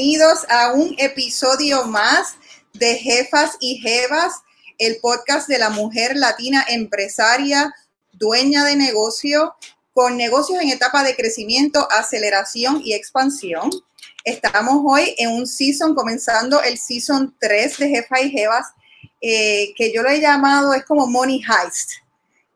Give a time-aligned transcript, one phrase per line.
[0.00, 2.36] bienvenidos a un episodio más
[2.72, 4.32] de Jefas y Jevas,
[4.78, 7.74] el podcast de la mujer latina empresaria,
[8.14, 9.56] dueña de negocio,
[9.92, 13.68] con negocios en etapa de crecimiento, aceleración y expansión.
[14.24, 18.68] Estamos hoy en un season, comenzando el season 3 de Jefas y Jevas,
[19.20, 21.90] eh, que yo lo he llamado, es como Money Heist,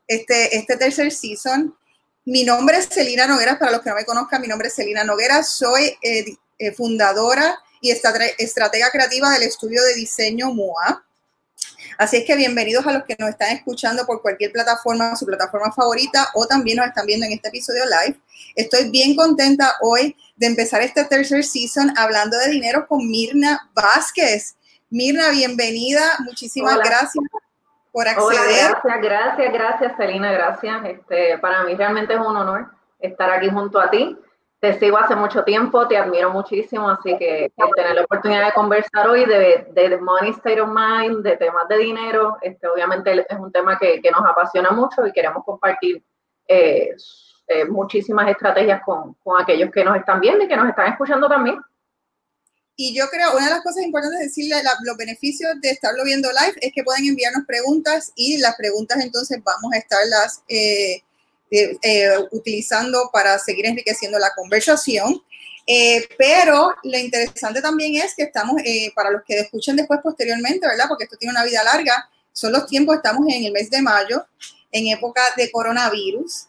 [0.07, 1.77] este, este tercer season.
[2.25, 5.03] Mi nombre es Celina Noguera, para los que no me conozcan, mi nombre es Celina
[5.03, 6.25] Noguera, soy eh,
[6.57, 11.03] eh, fundadora y estratega creativa del estudio de diseño MUA.
[11.97, 15.71] Así es que bienvenidos a los que nos están escuchando por cualquier plataforma, su plataforma
[15.71, 18.19] favorita, o también nos están viendo en este episodio live.
[18.55, 24.55] Estoy bien contenta hoy de empezar este tercer season hablando de dinero con Mirna Vázquez.
[24.89, 26.01] Mirna, bienvenida.
[26.19, 27.23] Muchísimas gracias
[27.91, 28.71] por acceder.
[28.71, 30.85] gracias, gracias, gracias, Celina, gracias.
[30.85, 34.17] Este, para mí realmente es un honor estar aquí junto a ti
[34.65, 39.07] te sigo hace mucho tiempo, te admiro muchísimo, así que tener la oportunidad de conversar
[39.07, 43.77] hoy de, Money State of Mind, de temas de dinero, este, obviamente es un tema
[43.77, 46.03] que, nos apasiona mucho y queremos compartir
[46.47, 46.95] eh,
[47.47, 51.59] eh, muchísimas estrategias con, aquellos que nos están viendo y que nos están escuchando también.
[52.75, 56.27] Y yo creo, una de las cosas importantes de decirle los beneficios de estarlo viendo
[56.29, 60.43] live es que pueden enviarnos preguntas y las preguntas entonces vamos a estarlas...
[60.47, 61.03] Eh,
[61.51, 65.21] eh, eh, utilizando para seguir enriqueciendo la conversación.
[65.67, 68.61] Eh, pero lo interesante también es que estamos,
[68.95, 70.85] para los que escuchen después posteriormente, ¿verdad?
[70.87, 74.25] Porque esto tiene una vida larga, son los tiempos, estamos en el mes de mayo,
[74.71, 76.47] en época de coronavirus.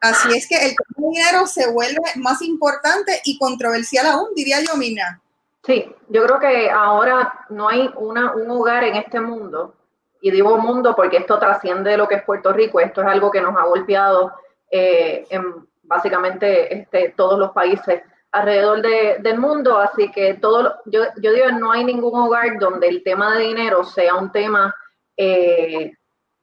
[0.00, 5.20] Así es que el dinero se vuelve más importante y controversial aún, diría yo, Mina.
[5.64, 9.74] Sí, yo creo que ahora no hay una, un hogar en este mundo
[10.22, 13.40] y digo mundo porque esto trasciende lo que es Puerto Rico, esto es algo que
[13.40, 14.32] nos ha golpeado
[14.70, 21.32] eh, en básicamente este, todos los países alrededor del mundo, así que todo, yo, yo
[21.32, 24.74] digo, no hay ningún hogar donde el tema de dinero sea un tema
[25.16, 25.92] eh,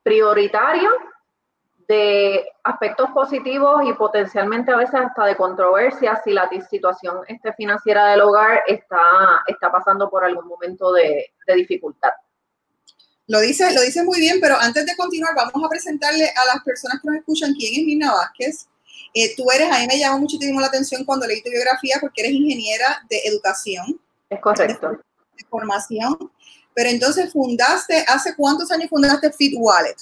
[0.03, 0.91] prioritario
[1.87, 8.07] de aspectos positivos y potencialmente a veces hasta de controversia si la situación este, financiera
[8.07, 12.11] del hogar está, está pasando por algún momento de dificultad.
[13.29, 16.63] Lo dice, lo dice muy bien, pero antes de continuar, vamos a presentarle a las
[16.63, 18.67] personas que nos escuchan quién es Mirna Vázquez.
[19.13, 22.21] Eh, tú eres, a mí me llamó muchísimo la atención cuando leí tu biografía porque
[22.21, 24.01] eres ingeniera de educación.
[24.31, 24.89] Es correcto.
[24.93, 26.17] De, formación.
[26.73, 29.95] Pero entonces fundaste, ¿hace cuántos años fundaste Fit Wallet?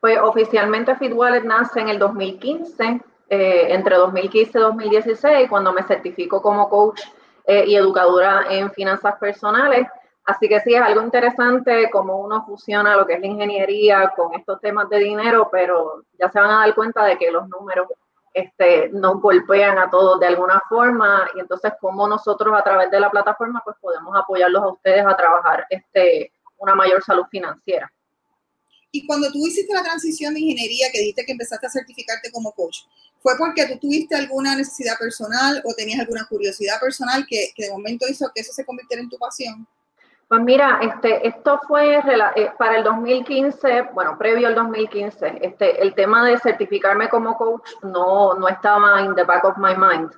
[0.00, 5.84] Pues oficialmente Fit Wallet nace en el 2015, eh, entre 2015 y 2016, cuando me
[5.84, 7.02] certifico como coach
[7.46, 9.86] eh, y educadora en finanzas personales.
[10.24, 14.34] Así que sí, es algo interesante cómo uno fusiona lo que es la ingeniería con
[14.34, 17.88] estos temas de dinero, pero ya se van a dar cuenta de que los números
[18.32, 23.00] este, nos golpean a todos de alguna forma y entonces cómo nosotros a través de
[23.00, 27.92] la plataforma pues podemos apoyarlos a ustedes a trabajar este, una mayor salud financiera.
[28.90, 32.52] Y cuando tú hiciste la transición de ingeniería, que dijiste que empezaste a certificarte como
[32.52, 32.84] coach,
[33.20, 37.72] ¿fue porque tú tuviste alguna necesidad personal o tenías alguna curiosidad personal que, que de
[37.72, 39.66] momento hizo que eso se convirtiera en tu pasión?
[40.34, 45.94] Pues mira, este, esto fue eh, para el 2015, bueno, previo al 2015, este, el
[45.94, 50.10] tema de certificarme como coach no, no estaba in the back of my mind.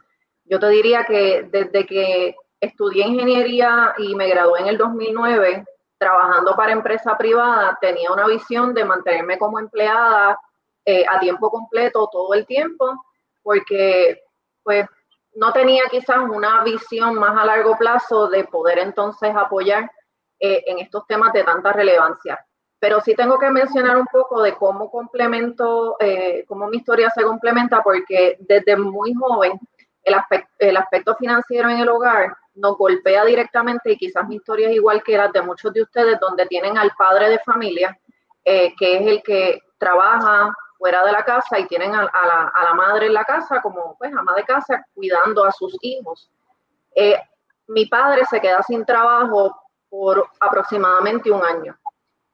[0.47, 5.67] Yo te diría que desde que estudié ingeniería y me gradué en el 2009,
[5.99, 10.41] trabajando para empresa privada, tenía una visión de mantenerme como empleada
[10.87, 13.05] eh, a tiempo completo todo el tiempo,
[13.43, 14.23] porque
[14.63, 14.87] pues
[15.35, 19.91] no tenía quizás una visión más a largo plazo de poder entonces apoyar
[20.39, 22.45] eh, en estos temas de tanta relevancia.
[22.79, 27.23] Pero sí tengo que mencionar un poco de cómo complemento, eh, cómo mi historia se
[27.23, 29.59] complementa, porque desde muy joven
[30.03, 34.69] el aspecto, el aspecto financiero en el hogar nos golpea directamente y quizás mi historia
[34.69, 37.99] es igual que la de muchos de ustedes, donde tienen al padre de familia,
[38.45, 42.65] eh, que es el que trabaja fuera de la casa y tienen a, la, a,
[42.65, 46.31] la, madre en la casa como pues ama de casa cuidando a sus hijos.
[47.69, 49.57] mi padre se queda sin trabajo
[49.89, 51.79] por aproximadamente un año.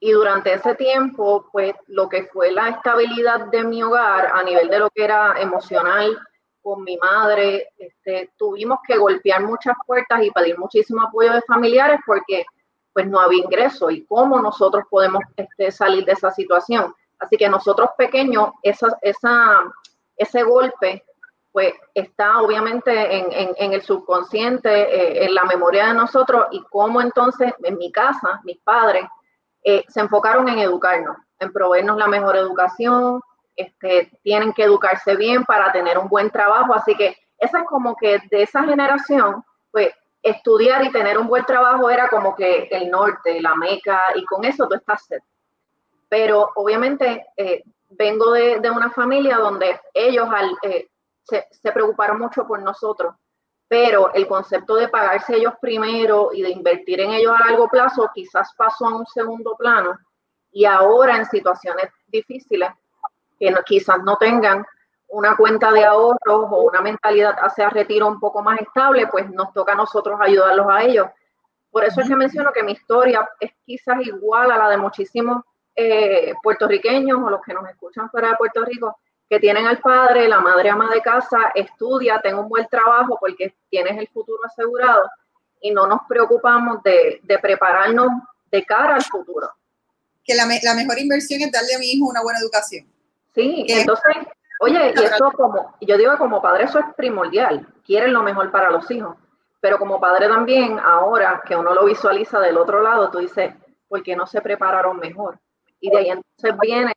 [0.00, 4.68] Y durante ese tiempo, pues lo que fue la estabilidad de mi hogar a nivel
[4.68, 6.18] de lo que era emocional
[6.60, 12.00] con mi madre, este, tuvimos que golpear muchas puertas y pedir muchísimo apoyo de familiares
[12.06, 12.44] porque
[12.92, 16.94] pues no había ingreso y cómo nosotros podemos este, salir de esa situación.
[17.18, 19.60] Así que nosotros pequeños, esa, esa,
[20.16, 21.04] ese golpe
[21.52, 27.52] pues está obviamente en, el subconsciente, eh, en la memoria de nosotros y cómo entonces
[27.62, 29.04] en mi casa, mis padres,
[29.62, 33.20] eh, se enfocaron en educarnos, en proveernos la mejor educación,
[33.54, 37.96] este, tienen que educarse bien para tener un buen trabajo, así que esa es como
[37.96, 42.88] que de esa generación, pues estudiar y tener un buen trabajo era como que el
[42.90, 45.06] norte, la meca, y con eso tú estás.
[46.08, 50.28] Pero obviamente eh, vengo de, una familia donde ellos
[50.62, 50.88] eh,
[51.22, 53.14] se, se, preocuparon mucho por nosotros,
[53.68, 58.10] pero el concepto de pagarse ellos primero y de invertir en ellos a largo plazo
[58.14, 59.98] quizás pasó a un segundo plano
[60.50, 62.70] y ahora en situaciones difíciles
[63.38, 64.64] que no, quizás no tengan
[65.08, 66.18] una cuenta de ahorros
[66.50, 70.66] o una mentalidad hacia retiro un poco más estable, pues nos toca a nosotros ayudarlos
[70.70, 71.06] a ellos.
[71.70, 75.42] Por eso es que menciono que mi historia es quizás igual a la de muchísimos
[75.74, 78.98] eh, puertorriqueños o los que nos escuchan fuera de Puerto Rico,
[79.32, 83.54] que tienen al padre, la madre ama de casa, estudia, tenga un buen trabajo porque
[83.70, 85.08] tienes el futuro asegurado
[85.62, 88.08] y no nos preocupamos de, de prepararnos
[88.50, 89.48] de cara al futuro.
[90.22, 92.86] Que la, la, mejor inversión es darle a mi hijo una buena educación.
[93.34, 94.16] Sí, entonces
[94.60, 98.70] Oye, y eso como, yo digo como padre eso es primordial, quieren lo mejor para
[98.70, 99.16] los hijos,
[99.62, 103.54] pero como padre también, ahora que uno lo visualiza del otro lado, tú dices,
[103.88, 105.38] ¿por qué no se prepararon mejor?
[105.80, 106.92] Y de ahí entonces viene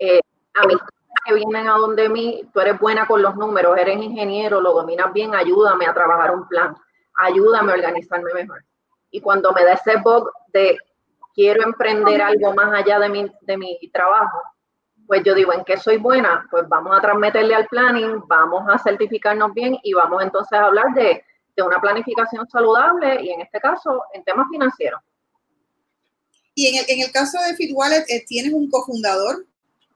[0.00, 0.20] eh,
[0.54, 0.97] amistades
[1.28, 5.12] que vienen a donde mí, tú eres buena con los números, eres ingeniero, lo dominas
[5.12, 6.74] bien, ayúdame a trabajar un plan,
[7.16, 8.64] ayúdame a organizarme mejor.
[9.10, 10.78] Y cuando me da ese bug de
[11.34, 14.38] quiero emprender algo más allá de mi, de mi trabajo,
[15.06, 16.46] pues yo digo, ¿en qué soy buena?
[16.50, 20.92] Pues vamos a transmitirle al planning, vamos a certificarnos bien y vamos entonces a hablar
[20.94, 21.24] de,
[21.60, 25.00] una planificación saludable y en este caso en temas financieros.
[26.54, 29.44] Y en el, caso de Fit Wallet, eh, ¿tienes un cofundador,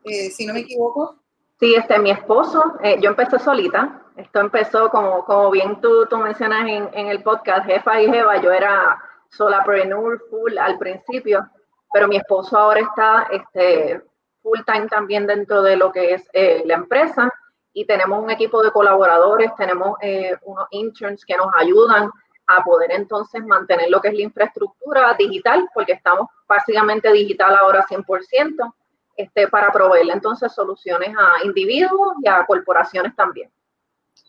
[0.02, 1.22] eh, si no me equivoco?
[1.62, 2.75] Sí, este mi esposo.
[2.82, 4.03] Eh, yo empecé solita.
[4.17, 8.43] Esto empezó como, como bien tú, tú mencionas en, en el podcast, jefa y jeva.
[8.43, 11.49] Yo era solapreneur full al principio,
[11.93, 14.03] pero mi esposo ahora está este,
[14.43, 17.32] full time también dentro de lo que es eh, la empresa
[17.73, 22.11] y tenemos un equipo de colaboradores, tenemos eh, unos interns que nos ayudan
[22.49, 27.87] a poder entonces mantener lo que es la infraestructura digital, porque estamos básicamente digital ahora
[27.88, 28.75] 100%,
[29.17, 33.50] este, para proveerle entonces soluciones a individuos y a corporaciones también.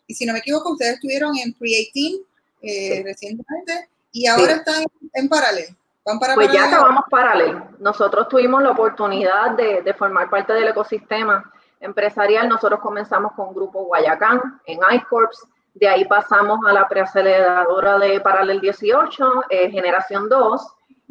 [0.07, 2.25] Y si no me equivoco, ustedes estuvieron en Pre-18
[2.61, 5.75] eh, recientemente y ahora están en paralelo
[6.35, 7.67] pues ya acabamos paralelo.
[7.79, 12.49] Nosotros tuvimos la oportunidad de, formar parte del ecosistema empresarial.
[12.49, 15.47] Nosotros comenzamos con Grupo Guayacán en iCorps.
[15.73, 20.61] De ahí pasamos a la preaceleradora de Paralel 18, eh, Generación 2.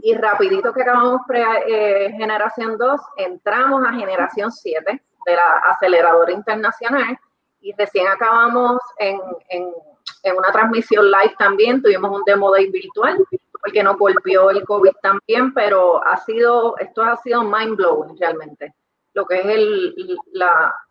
[0.04, 6.32] Y rapidito que acabamos pre, eh, Generación 2, entramos a Generación 7 de la aceleradora
[6.32, 7.16] internacional.
[7.60, 9.20] Y recién acabamos en,
[9.50, 11.81] en, una transmisión live también.
[11.81, 13.25] Tuvimos un demo day virtual
[13.60, 18.75] porque nos golpeó el COVID también, pero ha sido, esto ha sido mind blowing realmente.
[19.14, 19.94] Lo que es el,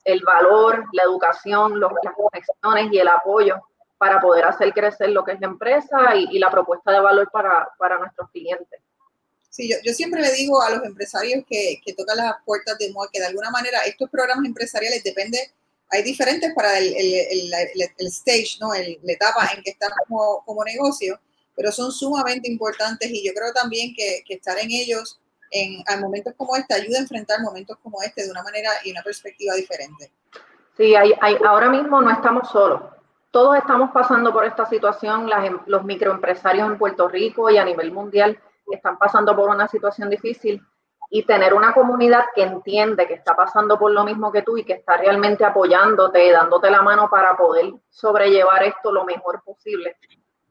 [0.05, 3.61] el valor, la educación, las conexiones y el apoyo
[3.97, 7.69] para poder hacer crecer lo que es la empresa y, la propuesta de valor para,
[7.77, 8.80] para nuestros clientes.
[9.61, 12.91] Sí, yo, yo, siempre le digo a los empresarios que, que tocan las puertas de
[12.91, 15.37] MOA que de alguna manera estos programas empresariales depende,
[15.91, 18.73] hay diferentes para el, el, el, el stage, ¿no?
[18.73, 21.19] la etapa en que están como, como negocio,
[21.55, 25.19] pero son sumamente importantes y yo creo también que, estar en ellos
[25.51, 29.03] en, momentos como este ayuda a enfrentar momentos como este de una manera y una
[29.03, 30.11] perspectiva diferente.
[30.75, 32.81] Sí, hay, hay, ahora mismo no estamos solos.
[33.29, 37.65] Todos estamos pasando por esta situación, las, em, los microempresarios en Puerto Rico y a
[37.65, 38.39] nivel mundial
[38.69, 40.61] están pasando por una situación difícil
[41.13, 44.63] y tener una comunidad que entiende que está pasando por lo mismo que tú y
[44.63, 49.97] que está realmente apoyándote, dándote la mano para poder sobrellevar esto lo mejor posible,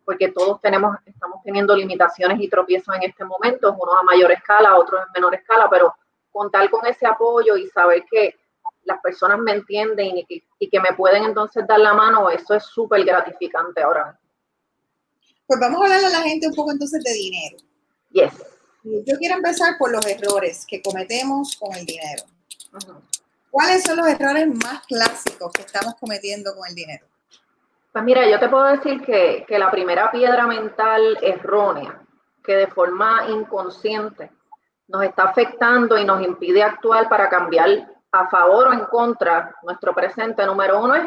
[0.04, 4.76] porque todos tenemos, estamos teniendo limitaciones y tropiezos en este momento, unos a mayor escala,
[4.76, 5.94] otros en menor escala, pero
[6.30, 8.36] contar con ese apoyo y saber que
[8.84, 12.52] las personas me entienden y que, y que me pueden entonces dar la mano, eso
[12.54, 14.18] es súper gratificante ahora.
[15.46, 17.69] Pues vamos a hablarle a la gente un poco entonces de dinero.
[18.10, 18.32] Yes.
[18.82, 22.24] Yo quiero empezar por los errores que cometemos con el dinero.
[23.50, 27.04] ¿Cuáles son los errores más clásicos que estamos cometiendo con el dinero?
[27.92, 32.00] Pues mira, yo te puedo decir que, la primera piedra mental errónea,
[32.44, 34.30] que de forma inconsciente
[34.88, 37.68] nos está afectando y nos impide actuar para cambiar
[38.12, 41.04] a favor o en contra nuestro presente, número uno es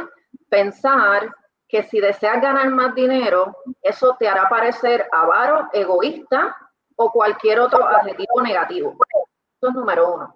[0.47, 1.33] pensar
[1.67, 6.55] que si deseas ganar más dinero, eso te hará parecer avaro, egoísta
[6.95, 8.95] o cualquier otro adjetivo negativo.
[9.57, 10.35] Eso es número uno.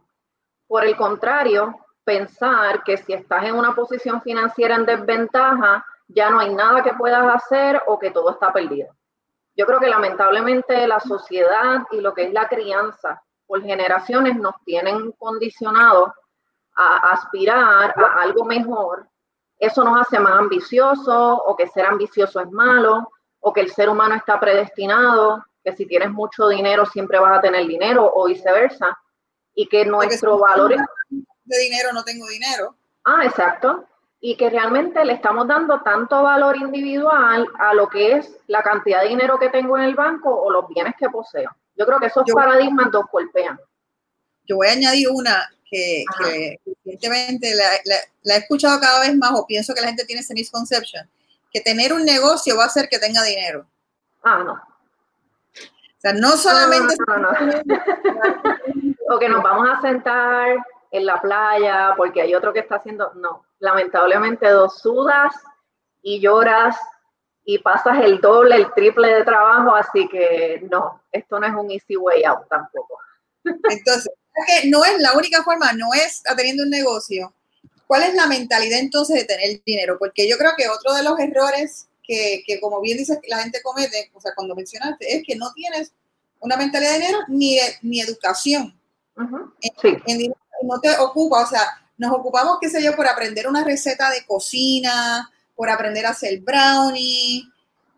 [0.67, 6.39] Por el contrario, pensar que si estás en una posición financiera en desventaja, ya no
[6.39, 8.89] hay nada que puedas hacer o que todo está perdido.
[9.55, 14.55] Yo creo que lamentablemente la sociedad y lo que es la crianza por generaciones nos
[14.63, 16.11] tienen condicionados
[16.75, 19.07] a aspirar a algo mejor.
[19.57, 23.89] Eso nos hace más ambiciosos o que ser ambicioso es malo o que el ser
[23.89, 28.97] humano está predestinado, que si tienes mucho dinero siempre vas a tener dinero o viceversa,
[29.53, 30.74] y que nuestro valor...
[31.43, 32.75] De dinero no tengo dinero.
[33.03, 33.86] Ah, exacto.
[34.21, 39.01] Y que realmente le estamos dando tanto valor individual a lo que es la cantidad
[39.01, 41.50] de dinero que tengo en el banco o los bienes que poseo.
[41.75, 43.59] Yo creo que esos paradigmas dos golpean.
[44.45, 46.05] Yo voy a añadir una que,
[46.86, 51.09] evidentemente la, he escuchado cada vez más o pienso que la gente tiene ese misconception,
[51.51, 53.65] que tener un negocio va a hacer que tenga dinero.
[54.24, 54.76] Ah, no.
[55.97, 56.95] O sea, no solamente...
[59.09, 60.57] o que nos vamos a sentar
[60.91, 63.11] en la playa porque hay otro que está haciendo...
[63.15, 65.33] No, lamentablemente dos sudas
[66.01, 66.77] y lloras
[67.43, 71.71] y pasas el doble, el triple de trabajo, así que no, esto no es un
[71.71, 72.99] easy way out tampoco.
[73.43, 74.11] Entonces,
[74.65, 77.33] no es la única forma, no es teniendo un negocio.
[77.87, 79.97] ¿Cuál es la mentalidad entonces de tener dinero?
[79.97, 84.11] Porque yo creo que otro de los errores que, como bien dices, la gente comete,
[84.13, 85.91] o sea, cuando mencionaste, es que no tienes
[86.39, 88.73] una mentalidad de dinero ni, ni educación.
[89.15, 91.61] no te ocupa, o sea,
[91.97, 96.39] nos ocupamos, qué sé yo, por aprender una receta de cocina, por aprender a hacer
[96.39, 97.43] brownie,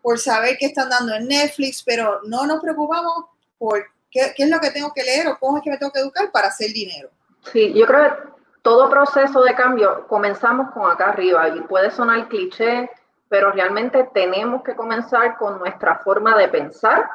[0.02, 3.26] por saber qué están dando en Netflix, pero no nos preocupamos
[3.58, 6.00] por ¿Qué, es lo que tengo que leer o cómo es que me tengo que
[6.00, 7.10] educar para hacer dinero?
[7.52, 8.30] Sí, yo creo que
[8.62, 12.90] todo proceso de cambio comenzamos con acá arriba y puede sonar cliché,
[13.30, 17.08] pero realmente tenemos que comenzar con nuestra forma de pensar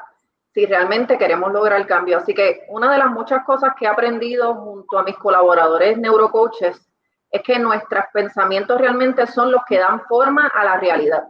[0.53, 2.17] si realmente queremos lograr el cambio.
[2.17, 6.89] Así que una de las muchas cosas que he aprendido junto a mis colaboradores neurocoaches
[7.29, 11.27] es que nuestros pensamientos realmente son los que dan forma a la realidad.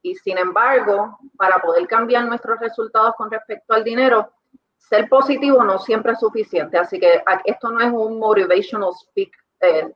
[0.00, 4.32] Y sin embargo, para poder cambiar nuestros resultados con respecto al dinero,
[4.78, 9.92] ser positivo no siempre es suficiente, así que esto no es un motivational speak, eh,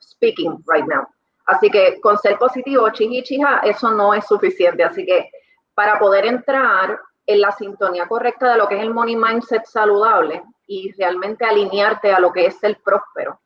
[0.00, 1.04] speaking right now.
[1.46, 4.82] Así que con ser positivo, chija, eso no es suficiente.
[4.82, 5.30] Así que
[5.74, 10.42] para poder entrar en la sintonía correcta de lo que es el money mindset saludable
[10.66, 13.40] y realmente alinearte a lo que es el próspero.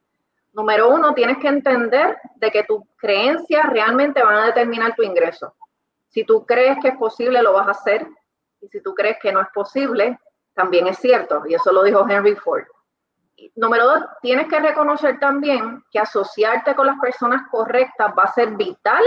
[0.52, 5.54] Número uno, tienes que entender de que tus creencias realmente van a determinar tu ingreso.
[6.08, 8.06] Si tú crees que es posible, lo vas a hacer.
[8.60, 10.18] Y si tú crees que no es posible,
[10.54, 12.64] también es cierto, y eso lo dijo Henry Ford.
[13.56, 18.50] Número dos, tienes que reconocer también que asociarte con las personas correctas va a ser
[18.56, 19.02] vital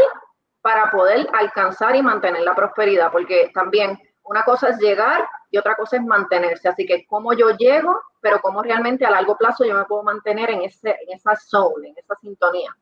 [0.61, 5.75] para poder alcanzar y mantener la prosperidad, porque también una cosa es llegar y otra
[5.75, 6.69] cosa es mantenerse.
[6.69, 10.49] Así que cómo yo llego, pero cómo realmente a largo plazo yo me puedo mantener
[10.49, 12.75] en, ese, en esa zone, en esa sintonía.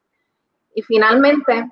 [0.76, 1.70] Y finalmente,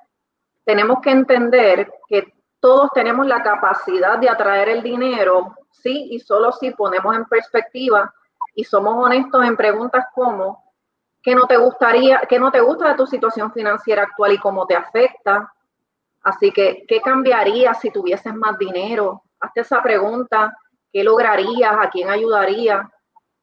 [0.64, 6.52] tenemos que entender que todos tenemos la capacidad de atraer el dinero sí y solo
[6.52, 8.12] si ponemos en perspectiva
[8.60, 10.74] y somos honestos en preguntas como
[11.22, 14.66] ¿qué no te gustaría, qué no te gusta de tu situación financiera actual y cómo
[14.66, 15.50] te afecta?
[16.22, 19.22] Así que, ¿qué cambiaría si tuvieses más dinero?
[19.40, 20.54] Hazte esa pregunta,
[20.92, 21.74] ¿qué lograrías?
[21.78, 22.90] ¿A quién ayudaría?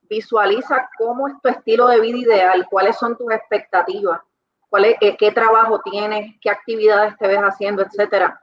[0.04, 4.22] Visualiza cómo es tu estilo de vida ideal, cuáles son tus expectativas,
[4.70, 8.40] cuál es, eh, qué trabajo tienes, qué actividades te ves haciendo, etcétera.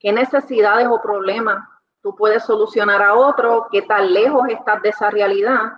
[0.00, 1.68] ¿Qué necesidades o problemas
[2.04, 5.72] tú puedes solucionar a otro, qué tan lejos estás de esa realidad.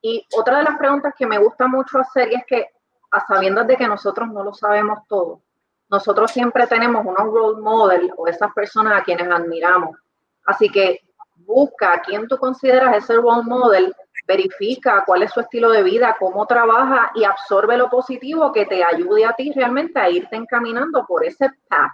[0.00, 2.68] Y otra de las preguntas que me gusta mucho hacer y es que,
[3.10, 5.42] a sabiendas de que nosotros no lo sabemos todo,
[5.90, 9.96] nosotros siempre tenemos unos role model o esas personas a quienes admiramos.
[10.44, 11.00] Así que
[11.36, 13.94] busca a quién tú consideras ese role model,
[14.26, 18.84] verifica cuál es su estilo de vida, cómo trabaja y absorbe lo positivo que te
[18.84, 21.92] ayude a ti realmente a irte encaminando por ese path.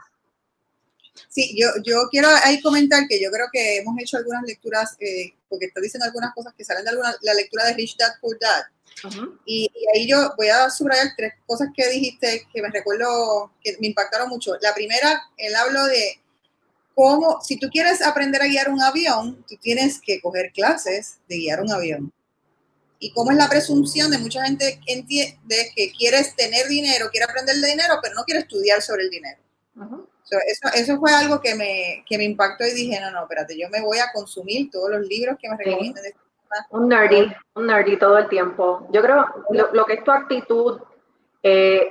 [1.29, 5.35] Sí, yo, yo quiero ahí comentar que yo creo que hemos hecho algunas lecturas, eh,
[5.49, 8.39] porque está diciendo algunas cosas que salen de alguna, la lectura de Rich Dad Poor
[8.41, 8.65] Dad.
[9.45, 13.89] y, ahí yo voy a subrayar tres cosas que dijiste que me recuerdo que me
[13.89, 14.55] impactaron mucho.
[14.61, 16.21] La primera, él habló de
[16.95, 21.37] cómo, si tú quieres aprender a guiar un avión, tú tienes que coger clases de
[21.37, 22.13] guiar un avión.
[22.99, 27.57] Y cómo es la presunción de mucha gente de que quieres tener dinero, quiere aprender
[27.57, 29.39] de dinero, pero no quiere estudiar sobre el dinero
[30.47, 33.69] eso, eso, fue algo que me, que me impactó y dije, no, no, espérate, yo
[33.71, 36.05] me voy a consumir todos los libros que me recomiendan.
[36.05, 36.19] Este
[36.71, 38.87] un nerdy, un nerdy todo el tiempo.
[38.93, 40.81] Yo creo lo, lo que es tu actitud,
[41.43, 41.89] eh,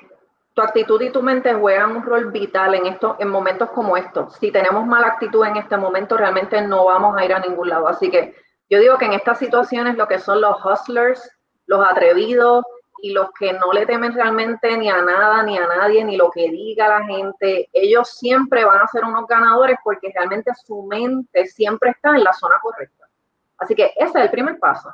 [0.53, 4.35] tu actitud y tu mente juegan un rol vital en esto, en momentos como estos.
[4.35, 7.87] Si tenemos mala actitud en este momento, realmente no vamos a ir a ningún lado.
[7.87, 8.35] Así que
[8.69, 11.29] yo digo que en estas situaciones lo que son los hustlers,
[11.65, 12.63] los atrevidos,
[13.03, 16.31] y los que no le temen realmente ni a nada, ni a nadie, ni lo
[16.31, 21.45] que diga la gente, ellos siempre van a ser unos ganadores porque realmente su mente
[21.47, 23.09] siempre está en la zona correcta.
[23.57, 24.89] Así que ese es el primer paso.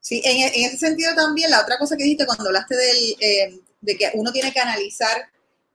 [0.00, 2.74] Sí, en, ese sentido también, la otra cosa que dijiste cuando hablaste
[3.20, 5.30] eh, de que uno tiene que analizar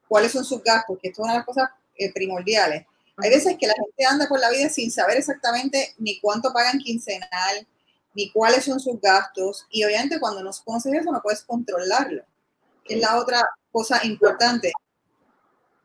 [0.07, 2.85] cuáles son sus gastos, que esto es una de las cosas eh, primordiales.
[3.17, 6.77] Hay veces que la gente anda por la vida sin saber exactamente ni cuánto pagan
[6.77, 7.67] quincenal,
[8.13, 9.65] ni cuáles son sus gastos.
[9.69, 12.23] Y obviamente cuando no conoces eso no puedes controlarlo.
[12.85, 14.71] Es la otra cosa importante.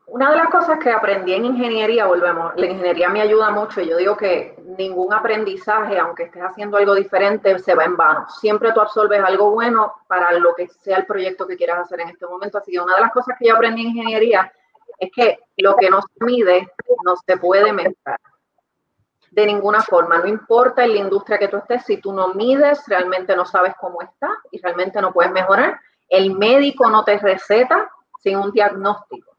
[0.09, 3.89] Una de las cosas que aprendí en ingeniería, volvemos, la ingeniería me ayuda mucho y
[3.89, 8.25] yo digo que ningún aprendizaje, aunque estés haciendo algo diferente, se va en vano.
[8.41, 12.11] Siempre tú absorbes algo bueno para lo que sea el proyecto que quieras hacer en
[12.11, 12.59] este momento.
[12.59, 14.53] Así que una de las cosas que yo aprendí en ingeniería
[15.01, 16.73] es que lo que no se mide
[17.05, 18.21] no se puede mejorar
[19.37, 20.19] de ninguna forma.
[20.19, 23.75] No importa en la industria que tú estés, si tú no mides, realmente no sabes
[23.79, 25.79] cómo está y realmente no puedes mejorar.
[26.09, 27.91] El médico no te receta
[28.23, 29.37] sin un diagnóstico.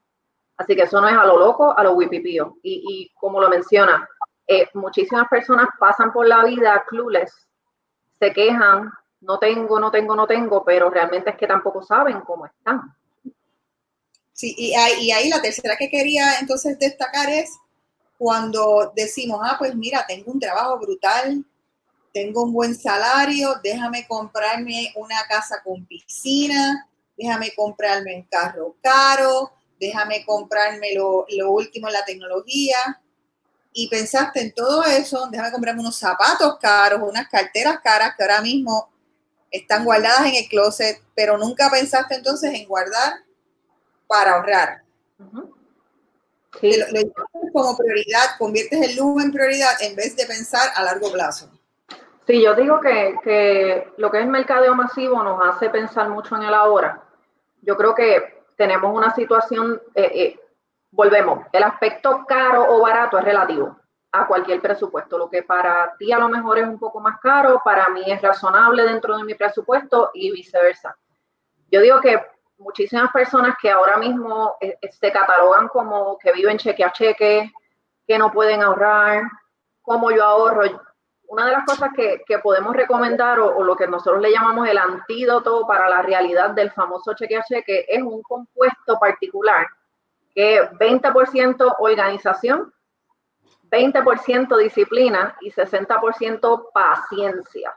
[0.55, 2.57] Así que eso no es a lo loco, a lo wipipío.
[2.61, 4.07] Y, como lo menciona,
[4.45, 7.33] eh, muchísimas personas pasan por la vida clueless,
[8.19, 12.45] se quejan, no tengo, no tengo, no tengo, pero realmente es que tampoco saben cómo
[12.45, 12.95] están.
[14.31, 17.57] Sí, y ahí la tercera que quería entonces destacar es
[18.17, 21.45] cuando decimos, ah, pues mira, tengo un trabajo brutal,
[22.13, 29.51] tengo un buen salario, déjame comprarme una casa con piscina, déjame comprarme un carro caro,
[29.79, 32.77] déjame comprarme lo, último en la tecnología.
[33.73, 38.41] Y pensaste en todo eso, déjame comprarme unos zapatos caros, unas carteras caras que ahora
[38.41, 38.89] mismo
[39.51, 43.13] están guardadas en el closet, pero nunca pensaste entonces en guardar
[44.07, 44.83] para ahorrar.
[47.57, 51.49] Como prioridad, conviertes el lujo en prioridad en vez de pensar a largo plazo.
[52.25, 56.35] Sí, yo digo que, que lo que es el mercadeo masivo nos hace pensar mucho
[56.35, 57.01] en el ahora.
[57.61, 60.39] Yo creo que tenemos una situación, eh, eh,
[60.91, 63.77] volvemos, el aspecto caro o barato es relativo
[64.11, 65.17] a cualquier presupuesto.
[65.17, 68.21] Lo que para ti a lo mejor es un poco más caro, para mí es
[68.21, 70.97] razonable dentro de mi presupuesto y viceversa.
[71.71, 72.19] Yo digo que
[72.57, 77.51] muchísimas personas que ahora mismo eh, se catalogan como que viven cheque a cheque,
[78.07, 79.23] que no pueden ahorrar,
[79.81, 80.63] como yo ahorro,
[81.27, 85.67] una de las cosas que, podemos recomendar o, lo que nosotros le llamamos el antídoto
[85.67, 89.67] para la realidad del famoso cheque a cheque es un compuesto particular
[90.33, 92.71] que es 20% organización,
[93.71, 97.75] 20% disciplina y 60% paciencia.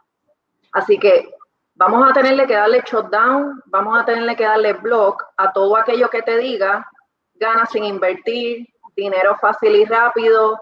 [0.73, 1.33] Así que
[1.81, 6.11] vamos a tenerle que darle shutdown, vamos a tenerle que darle block a todo aquello
[6.11, 6.87] que te diga,
[7.33, 10.61] gana sin invertir, dinero fácil y rápido,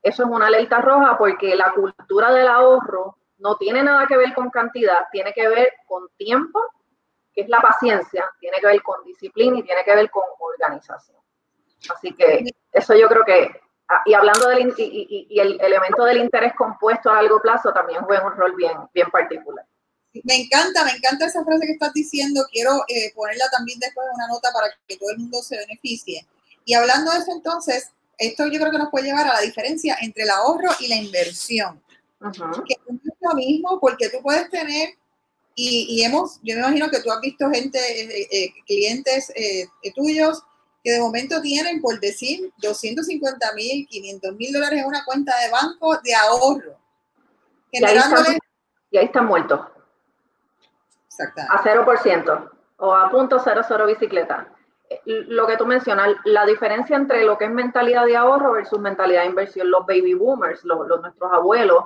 [0.00, 4.32] eso es una alerta roja porque la cultura del ahorro no tiene nada que ver
[4.32, 6.62] con cantidad, tiene que ver con tiempo,
[7.34, 11.18] que es la paciencia, tiene que ver con disciplina y tiene que ver con organización.
[11.92, 16.54] Así que eso yo creo que, ah, y hablando del y, el elemento del interés
[16.54, 19.66] compuesto a largo plazo también juega un rol bien, bien particular.
[20.24, 22.44] Me encanta, me encanta esa frase que estás diciendo.
[22.50, 26.26] Quiero eh, ponerla también después en una nota para que todo el mundo se beneficie.
[26.64, 29.96] Y hablando de eso entonces, esto yo creo que nos puede llevar a la diferencia
[30.00, 31.80] entre el ahorro y la inversión.
[32.20, 34.90] Que no es lo mismo porque tú puedes tener,
[35.54, 39.32] y, hemos, yo me imagino que tú has visto gente, eh, eh, clientes
[39.94, 40.42] tuyos,
[40.82, 45.50] que de momento tienen, por decir, 250 mil, 500 mil dólares en una cuenta de
[45.50, 46.78] banco de ahorro.
[47.70, 48.38] Y ahí, están,
[48.90, 49.04] y ahí
[51.50, 54.46] A 0% o a punto 00 bicicleta
[55.04, 59.22] lo que tú mencionas, la diferencia entre lo que es mentalidad de ahorro versus mentalidad
[59.22, 61.84] de inversión, los baby boomers, los, nuestros abuelos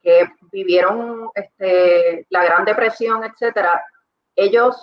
[0.00, 3.84] que vivieron este, la Gran Depresión, etcétera,
[4.36, 4.80] ellos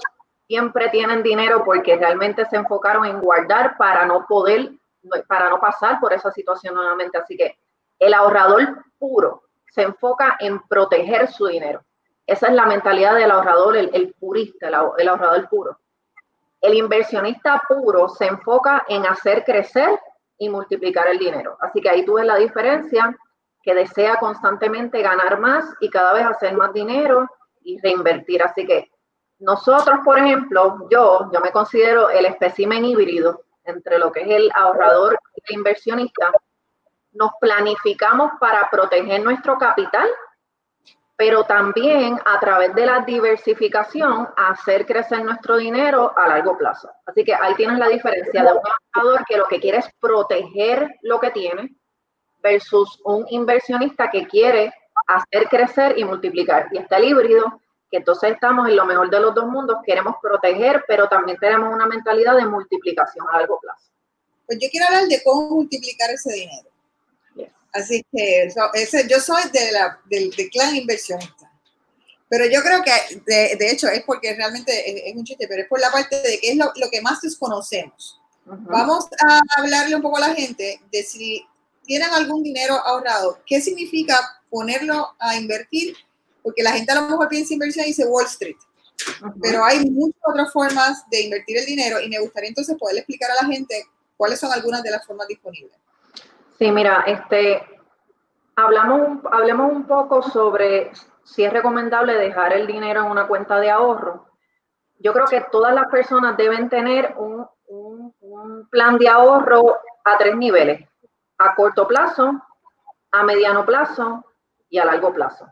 [0.48, 4.72] siempre tienen dinero porque realmente se enfocaron en guardar para no poder,
[5.28, 7.18] para no pasar por esa situación nuevamente.
[7.18, 7.58] Así que
[7.98, 11.82] el ahorrador puro se enfoca en proteger su dinero.
[12.26, 15.78] Esa es la mentalidad del ahorrador, el, purista, el ahorrador puro
[16.64, 20.00] el inversionista puro se enfoca en hacer crecer
[20.38, 21.58] y multiplicar el dinero.
[21.60, 23.16] Así que ahí tú ves la diferencia,
[23.62, 27.30] que desea constantemente ganar más y cada vez hacer más dinero
[27.64, 28.42] y reinvertir.
[28.42, 28.90] Así que
[29.40, 34.50] nosotros, por ejemplo, yo, yo me considero el espécimen híbrido entre lo que es el
[34.56, 36.32] ahorrador y el inversionista.
[37.12, 40.10] Nos planificamos para proteger nuestro capital
[41.16, 46.90] pero también a través de la diversificación hacer crecer nuestro dinero a largo plazo.
[47.06, 48.60] Así que ahí tienes la diferencia de un
[48.96, 51.76] ahorrador que lo que quiere es proteger lo que tiene
[52.42, 54.74] versus un inversionista que quiere
[55.08, 56.68] hacer crecer y multiplicar.
[56.72, 60.16] Y está el híbrido, que entonces estamos en lo mejor de los dos mundos, queremos
[60.22, 63.92] proteger, pero también tenemos una mentalidad de multiplicación a largo plazo.
[64.46, 66.73] Pues yo quiero hablar de cómo multiplicar ese dinero.
[67.74, 71.52] Así que ese, yo soy de la, del, clan inversionista.
[72.30, 75.80] Pero yo creo que, de, hecho, es porque realmente es, un chiste, pero es por
[75.80, 78.20] la parte de que es lo, que más desconocemos.
[78.46, 81.46] Vamos a hablarle un poco a la gente de si
[81.86, 85.96] tienen algún dinero ahorrado, ¿qué significa ponerlo a invertir?
[86.42, 88.58] Porque la gente a lo mejor piensa inversión y dice Wall Street,
[89.42, 93.32] pero hay muchas otras formas de invertir el dinero y me gustaría entonces poder explicar
[93.32, 93.86] a la gente
[94.18, 95.83] cuáles son algunas de las formas disponibles.
[96.64, 97.62] Sí, mira, este,
[98.56, 100.94] hablamos, hablemos un poco sobre
[101.26, 104.30] si es recomendable dejar el dinero en una cuenta de ahorro.
[104.98, 107.46] Yo creo que todas las personas deben tener un,
[108.70, 110.88] plan de ahorro a tres niveles,
[111.38, 112.32] a corto plazo,
[113.12, 114.24] a mediano plazo
[114.70, 115.46] y a largo plazo.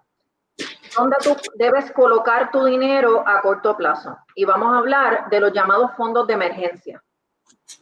[0.95, 4.17] ¿Dónde tú debes colocar tu dinero a corto plazo?
[4.34, 7.04] Y vamos a hablar de los llamados fondos de emergencia.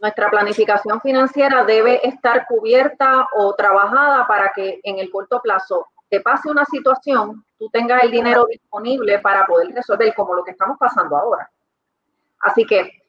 [0.01, 6.21] Nuestra planificación financiera debe estar cubierta o trabajada para que en el corto plazo te
[6.21, 10.77] pase una situación, tú tengas el dinero disponible para poder resolver como lo que estamos
[10.79, 11.49] pasando ahora.
[12.39, 13.03] Así que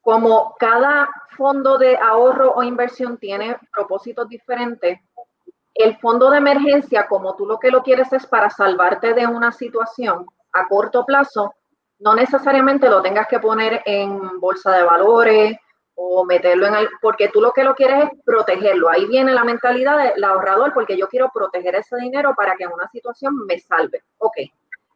[0.00, 5.00] como cada fondo de ahorro o inversión tiene propósitos diferentes,
[5.74, 9.52] el fondo de emergencia, como tú lo que lo quieres es para salvarte de una
[9.52, 11.54] situación a corto plazo,
[12.00, 15.56] no necesariamente lo tengas que poner en bolsa de valores
[15.94, 18.88] o meterlo en el, porque tú lo que lo quieres es protegerlo.
[18.88, 22.72] Ahí viene la mentalidad del ahorrador, porque yo quiero proteger ese dinero para que en
[22.72, 24.04] una situación me salve.
[24.18, 24.36] Ok,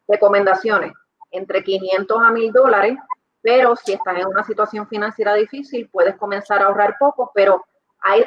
[0.07, 0.93] recomendaciones,
[1.31, 2.97] entre 500 a 1000 dólares,
[3.41, 7.65] pero si estás en una situación financiera difícil, puedes comenzar a ahorrar poco, pero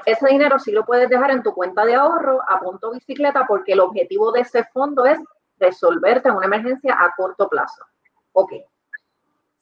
[0.05, 3.73] ese dinero sí lo puedes dejar en tu cuenta de ahorro a punto bicicleta, porque
[3.73, 5.19] el objetivo de ese fondo es
[5.59, 7.83] resolverte en una emergencia a corto plazo.
[8.39, 8.53] Ok,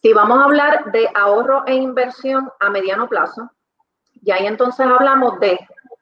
[0.03, 3.49] si vamos a hablar de ahorro e inversión a mediano plazo,
[4.21, 5.57] y ahí entonces hablamos de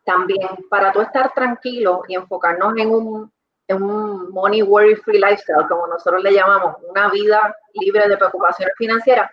[0.04, 3.30] también para tú estar tranquilo y enfocarnos en un,
[3.68, 8.74] en un money worry free lifestyle, como nosotros le llamamos, una vida libre de preocupaciones
[8.78, 9.30] financieras,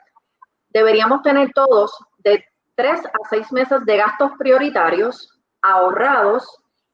[0.67, 2.43] deberíamos tener todos de
[2.75, 6.45] tres a seis meses de gastos prioritarios ahorrados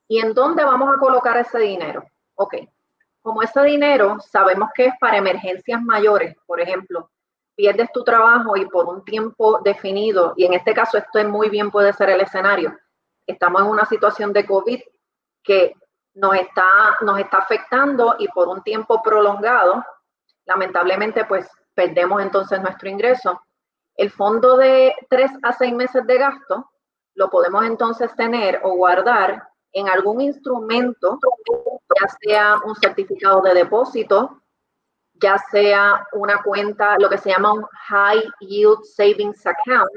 [0.06, 2.04] y en dónde vamos a colocar ese dinero.
[2.36, 2.54] Ok,
[3.26, 7.10] como ese dinero sabemos que es para emergencias mayores, por ejemplo,
[7.56, 11.50] pierdes tu trabajo y por un tiempo definido, y en este caso esto es muy
[11.50, 12.78] bien puede ser el escenario,
[13.26, 14.80] estamos en una situación de COVID
[15.42, 15.74] que
[16.14, 19.84] nos está, nos está afectando y por un tiempo prolongado,
[20.44, 23.42] lamentablemente pues perdemos entonces nuestro ingreso.
[23.96, 26.70] El fondo de tres a seis meses de gasto
[27.14, 31.18] lo podemos entonces tener o guardar en algún instrumento,
[32.00, 34.40] ya sea un certificado de depósito,
[35.12, 39.92] ya sea una cuenta, lo que se llama un High Yield Savings Account,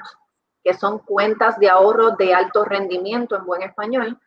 [0.61, 4.19] que son cuentas de ahorro de alto rendimiento en buen español,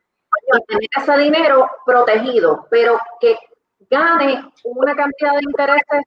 [0.67, 3.39] tener ese dinero protegido, pero que
[3.91, 6.03] gane una cantidad de intereses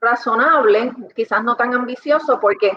[0.00, 2.76] razonable, quizás no tan ambicioso, porque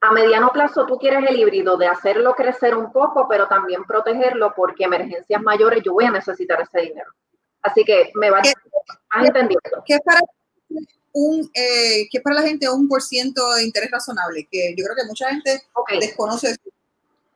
[0.00, 4.54] a mediano plazo tú quieres el híbrido de hacerlo crecer un poco, pero también protegerlo
[4.54, 7.10] porque emergencias mayores yo voy a necesitar ese dinero.
[7.62, 8.52] Así que me vas,
[9.14, 9.82] entendiendo.
[9.84, 10.20] ¿Qué para
[11.12, 14.96] un, eh, que para la gente un por ciento de interés razonable, que yo creo
[14.96, 15.62] que mucha gente
[16.00, 16.60] desconoce eso.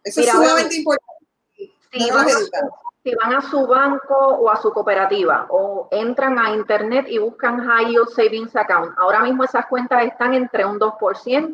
[0.04, 1.12] Eso es sumamente importante.
[1.56, 2.30] Si van, a,
[3.02, 7.66] si van, a, su banco o a su cooperativa o entran a internet y buscan
[7.66, 11.52] High Yield Savings Account, ahora mismo esas cuentas están entre un 2%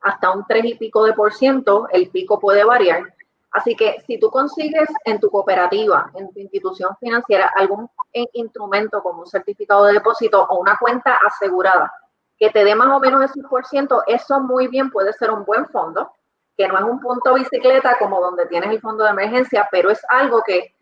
[0.00, 3.04] hasta un 3 y pico de por ciento, el pico puede variar
[3.52, 7.88] Así que si tú consigues en tu cooperativa, en tu institución financiera, algún
[8.32, 11.92] instrumento como un certificado de depósito o una cuenta asegurada
[12.38, 15.44] que te dé más o menos ese por ciento, eso muy bien puede ser un
[15.44, 16.12] buen fondo,
[16.56, 20.00] que no es un punto bicicleta como donde tienes el fondo de emergencia, pero es
[20.08, 20.74] algo que,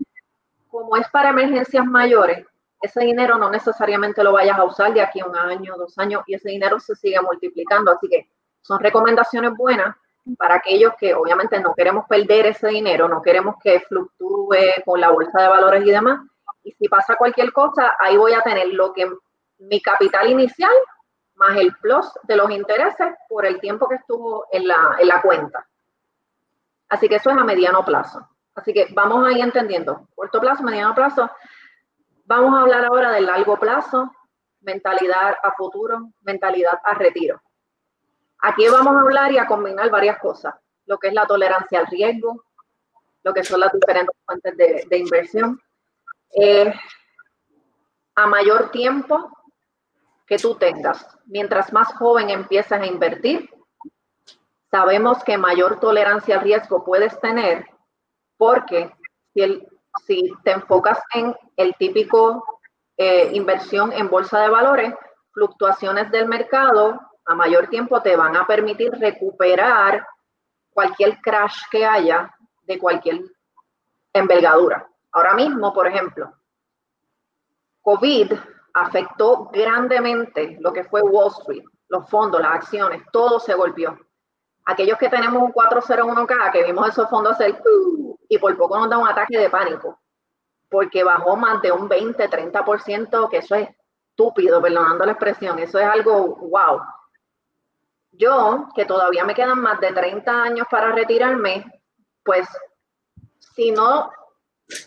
[0.68, 2.46] como es para emergencias mayores,
[2.80, 6.22] ese dinero no necesariamente lo vayas a usar de aquí a un año, dos años,
[6.28, 7.90] y ese dinero se sigue multiplicando.
[7.90, 8.28] Así que
[8.62, 9.96] son recomendaciones buenas
[10.36, 15.10] para aquellos que obviamente no queremos perder ese dinero, no queremos que fluctúe con la
[15.10, 16.20] bolsa de valores y demás.
[16.62, 19.10] Y si pasa cualquier cosa, ahí voy a tener lo que
[19.58, 20.72] mi capital inicial
[21.38, 25.22] más el plus de los intereses por el tiempo que estuvo en la, en la
[25.22, 25.66] cuenta.
[26.88, 28.28] Así que eso es a mediano plazo.
[28.54, 30.08] Así que vamos ahí entendiendo.
[30.14, 31.30] Corto plazo, mediano plazo.
[32.24, 34.10] Vamos a hablar ahora del largo plazo,
[34.60, 37.40] mentalidad a futuro, mentalidad a retiro.
[38.40, 40.54] Aquí vamos a hablar y a combinar varias cosas,
[40.86, 42.44] lo que es la tolerancia al riesgo,
[43.24, 45.60] lo que son las diferentes fuentes de, inversión.
[46.34, 46.72] Eh,
[48.14, 49.30] a mayor tiempo
[50.26, 53.50] que tú tengas, mientras más joven empiezas a invertir,
[54.70, 57.66] sabemos que mayor tolerancia al riesgo puedes tener
[58.36, 58.92] porque
[59.34, 59.66] si,
[60.06, 62.60] si te enfocas en el típico
[62.96, 64.94] eh, inversión en bolsa de valores,
[65.32, 70.04] fluctuaciones del mercado a mayor tiempo te van a permitir recuperar
[70.70, 73.20] cualquier crash que haya de cualquier
[74.12, 74.88] envergadura.
[75.12, 76.32] Ahora mismo, por ejemplo,
[77.82, 78.32] COVID
[78.72, 83.98] afectó grandemente lo que fue Wall Street, los fondos, las acciones, todo se golpeó.
[84.64, 87.60] Aquellos que tenemos un 401k, que vimos esos fondos hacer
[88.28, 90.00] y por poco nos da un ataque de pánico,
[90.70, 93.68] porque bajó más de un 20, 30%, que eso es
[94.10, 96.80] estúpido, perdonando la expresión, eso es algo wow.
[98.12, 101.64] Yo, que todavía me quedan más de 30 años para retirarme,
[102.24, 102.48] pues
[103.54, 104.10] si no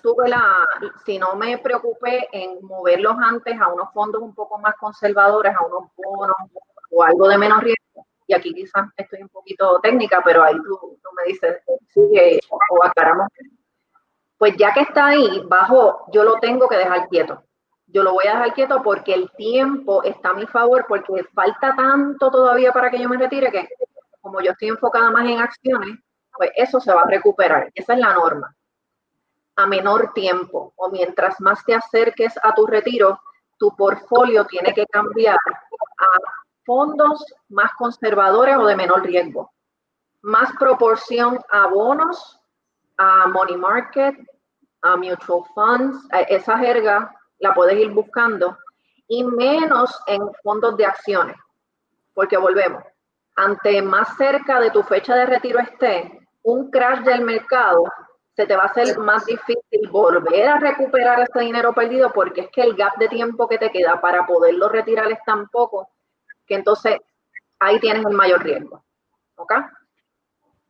[0.01, 0.67] tuve la,
[1.05, 5.65] si no me preocupé en moverlos antes a unos fondos un poco más conservadores, a
[5.65, 6.35] unos bonos
[6.91, 10.99] o algo de menos riesgo, y aquí quizás estoy un poquito técnica, pero ahí tú,
[11.15, 11.61] me dices,
[11.93, 13.27] sigue o aclaramos.
[14.37, 17.43] Pues ya que está ahí, bajo, yo lo tengo que dejar quieto.
[17.93, 21.75] Yo lo voy a dejar quieto porque el tiempo está a mi favor, porque falta
[21.75, 23.67] tanto todavía para que yo me retire que
[24.21, 25.99] como yo estoy enfocada más en acciones,
[26.33, 27.71] pues eso se va a recuperar.
[27.75, 28.55] Esa es la norma
[29.57, 33.19] a menor tiempo o mientras más te acerques a tu retiro,
[33.57, 36.05] tu portfolio tiene que cambiar a
[36.65, 39.51] fondos más conservadores o de menor riesgo.
[40.21, 42.39] Más proporción a bonos,
[42.97, 44.15] a money market,
[44.81, 48.57] a mutual funds, esa jerga la puedes ir buscando
[49.07, 51.35] y menos en fondos de acciones,
[52.13, 52.81] porque volvemos,
[53.35, 57.83] ante más cerca de tu fecha de retiro esté, un crash del mercado
[58.35, 62.49] se te va a hacer más difícil volver a recuperar ese dinero perdido porque es
[62.49, 65.89] que el gap de tiempo que te queda para poderlo retirar es tan poco
[66.47, 66.97] que entonces
[67.59, 68.83] ahí tienes el mayor riesgo.
[69.35, 69.53] ¿Ok?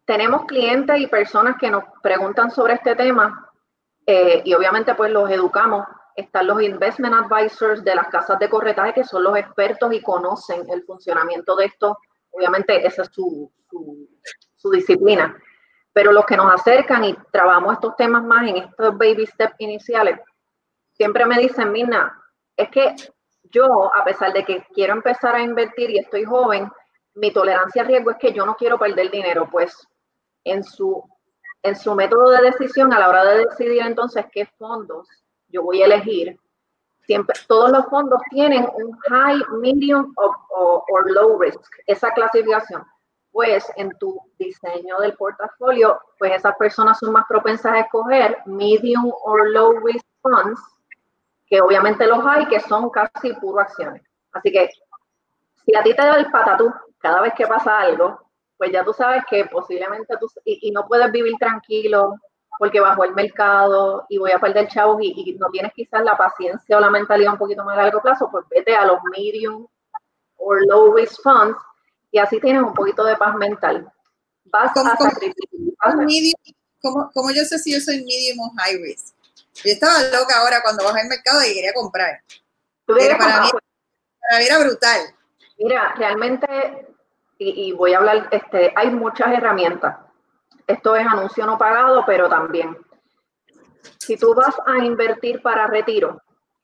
[0.06, 3.50] Tenemos clientes y personas que nos preguntan sobre este tema
[4.06, 5.86] eh, y obviamente pues los educamos.
[6.16, 10.70] Están los investment advisors de las casas de corretaje que son los expertos y conocen
[10.70, 11.98] el funcionamiento de esto.
[12.32, 13.52] Obviamente esa es su,
[14.56, 15.36] su, disciplina
[15.94, 20.20] pero los que nos acercan y trabajamos estos temas más en estos baby steps iniciales,
[20.94, 22.18] siempre me dicen, Mina,
[22.56, 22.96] es que
[23.44, 26.72] yo, a pesar de que quiero empezar a invertir y estoy joven,
[27.16, 29.86] mi tolerancia al riesgo es que yo no quiero perder dinero, pues
[30.44, 31.04] en su,
[31.62, 35.08] en su método de decisión, a la hora de decidir entonces qué fondos
[35.52, 36.40] yo voy a elegir,
[37.06, 42.86] siempre, todos los fondos tienen un high, medium o low risk, esa clasificación
[43.32, 49.12] pues en tu diseño del portafolio, pues esas personas son más propensas a escoger medium
[49.24, 50.60] o low risk funds,
[51.48, 54.02] que obviamente los hay que son casi puro acciones.
[54.34, 54.70] Así que
[55.66, 58.20] si a ti te da el patatú cada vez que pasa algo,
[58.58, 62.16] pues ya tú sabes que posiblemente tú, y, no puedes vivir tranquilo
[62.62, 66.16] porque bajó el mercado y voy a perder chavos y, y no tienes quizás la
[66.16, 69.66] paciencia o la mentalidad un poquito más a largo plazo, pues vete a los medium
[70.38, 71.58] o low risk funds
[72.12, 73.92] y así tienes un poquito de paz mental.
[74.44, 75.96] Vas a sacrificar.
[76.84, 79.16] ¿Cómo, yo sé si yo soy medium o high risk?
[79.56, 82.22] Yo estaba loca ahora cuando bajé al mercado y quería comprar.
[82.86, 85.02] para, mí, para mí era brutal.
[85.58, 86.48] Mira, realmente,
[87.40, 90.11] y, voy a hablar, este, hay muchas herramientas.
[90.72, 92.78] Esto es anuncio no pagado, pero también.
[94.00, 96.22] Si tú vas a invertir para retiro,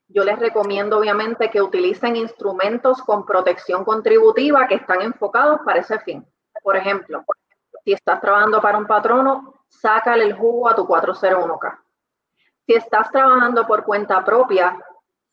[0.08, 6.00] yo les recomiendo obviamente que utilicen instrumentos con protección contributiva que están enfocados para ese
[6.00, 6.26] fin.
[6.63, 7.26] Por ejemplo,
[7.84, 11.78] si estás trabajando para un patrono, sácale el jugo a tu 401k.
[12.65, 14.80] Si estás trabajando por cuenta propia,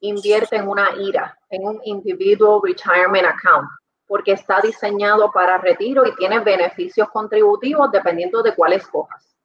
[0.00, 3.68] invierte en una IRA, en un Individual Retirement Account,
[4.06, 9.36] porque está diseñado para retiro y tiene beneficios contributivos dependiendo de cuál escojas.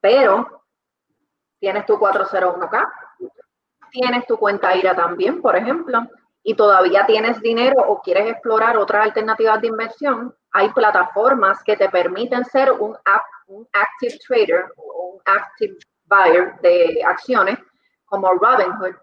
[0.00, 0.64] Pero
[1.58, 2.92] tienes tu 401k,
[3.90, 6.06] tienes tu cuenta IRA también, por ejemplo,
[6.42, 11.88] y todavía tienes dinero o quieres explorar otras alternativas de inversión, hay plataformas que te
[11.88, 12.96] permiten ser un,
[13.72, 17.58] active trader o un active buyer de acciones
[18.06, 18.96] como Robinhood,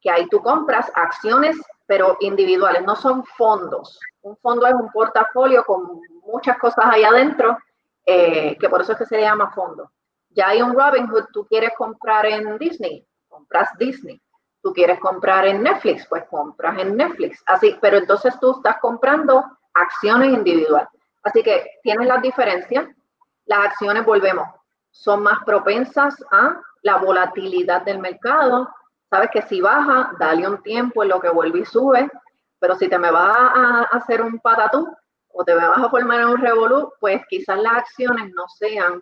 [0.00, 1.56] que ahí tú compras acciones
[1.86, 4.00] pero individuales, no son fondos.
[4.22, 7.56] Un fondo es un portafolio con muchas cosas ahí adentro,
[8.04, 9.92] eh, que por eso es que se llama fondo.
[10.30, 14.20] Ya hay un Robinhood, tú quieres comprar en Disney, compras Disney
[14.66, 17.40] tú quieres comprar en Netflix, pues compras en Netflix.
[17.46, 20.88] Así, pero entonces tú estás comprando acciones individuales.
[21.22, 22.84] Así que tienes las diferencias.
[23.44, 24.48] Las acciones, volvemos,
[24.90, 28.68] son más propensas a la volatilidad del mercado.
[29.10, 32.10] Sabes que si baja, dale un tiempo en lo que vuelve y sube.
[32.58, 34.88] Pero si te me vas a hacer un patatú
[35.28, 39.00] o te vas a formar en un revolú, pues quizás las acciones no sean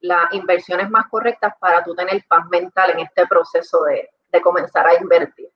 [0.00, 4.86] las inversiones más correctas para tú tener paz mental en este proceso de, de comenzar
[4.86, 5.48] a invertir.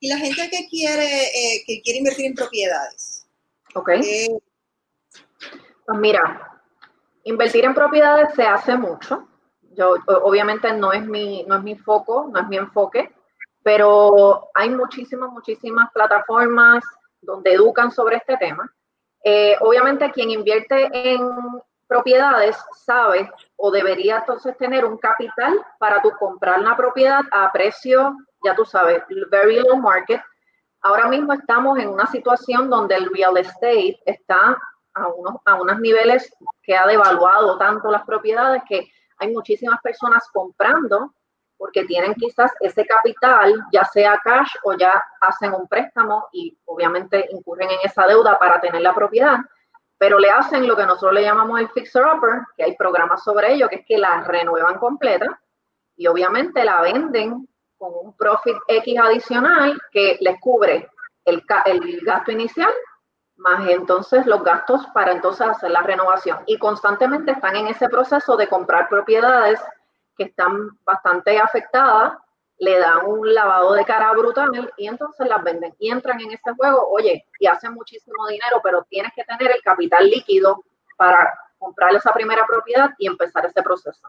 [0.00, 3.26] Y la gente que quiere, eh, que quiere invertir en propiedades.
[3.74, 3.90] Ok.
[3.90, 4.28] Eh,
[5.86, 6.60] pues mira,
[7.24, 9.28] invertir en propiedades se hace mucho.
[10.22, 13.12] Obviamente no es, mi, no es mi foco, no es mi enfoque,
[13.62, 16.84] pero hay muchísimas, muchísimas plataformas
[17.20, 18.70] donde educan sobre este tema.
[19.24, 21.30] Eh, obviamente quien invierte en
[21.88, 28.16] propiedades sabe o debería entonces tener un capital para tu comprar la propiedad a precio,
[28.44, 30.20] ya tú sabes, very low market.
[30.82, 34.58] Ahora mismo estamos en una situación donde el real estate está
[34.92, 40.28] a unos, a unos niveles que ha devaluado tanto las propiedades que hay muchísimas personas
[40.32, 41.14] comprando
[41.56, 47.26] porque tienen quizás ese capital, ya sea cash o ya hacen un préstamo y obviamente
[47.30, 49.38] incurren en esa deuda para tener la propiedad,
[49.96, 53.54] pero le hacen lo que nosotros le llamamos el fixer upper, que hay programas sobre
[53.54, 55.40] ello, que es que la renuevan completa
[55.96, 57.48] y obviamente la venden
[57.78, 60.88] con un profit X adicional que les cubre
[61.24, 62.72] el, el gasto inicial
[63.36, 66.38] más entonces los gastos para entonces hacer la renovación.
[66.46, 69.60] Y constantemente están en ese proceso de comprar propiedades
[70.16, 72.14] que están bastante afectadas,
[72.58, 76.52] le dan un lavado de cara brutal y entonces las venden y entran en ese
[76.56, 80.62] juego, oye, y hacen muchísimo dinero, pero tienes que tener el capital líquido
[80.96, 84.08] para comprar esa primera propiedad y empezar ese proceso.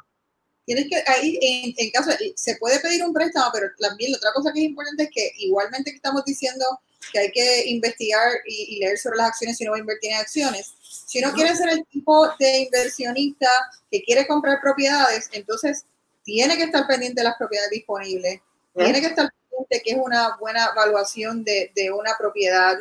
[0.65, 4.33] Tienes que, ahí en, en caso, se puede pedir un préstamo, pero también la otra
[4.33, 6.65] cosa que es importante es que igualmente que estamos diciendo
[7.11, 10.17] que hay que investigar y, leer sobre las acciones si no va a invertir en
[10.17, 10.73] acciones.
[10.81, 13.49] Si no quiere ser el tipo de inversionista
[13.91, 15.85] que quiere comprar propiedades, entonces
[16.23, 18.41] tiene que estar pendiente de las propiedades disponibles,
[18.75, 22.77] tiene que estar pendiente que es una buena evaluación de, de una propiedad,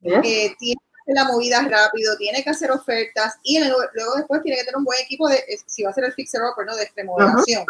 [0.00, 3.80] tiene que hacer la movida rápido, tiene que hacer ofertas y luego,
[4.16, 6.66] después tiene que tener un buen equipo de, si va a ser el fixer upper,
[6.66, 6.76] ¿no?
[6.76, 7.64] De remodelación.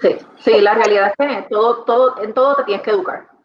[0.00, 3.35] Sí, sí, la realidad es que todo, todo, en todo te tienes que educar.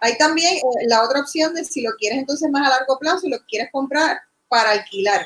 [0.00, 3.28] Hay también eh, la otra opción de si lo quieres entonces más a largo plazo,
[3.28, 5.24] lo quieres comprar para alquilar.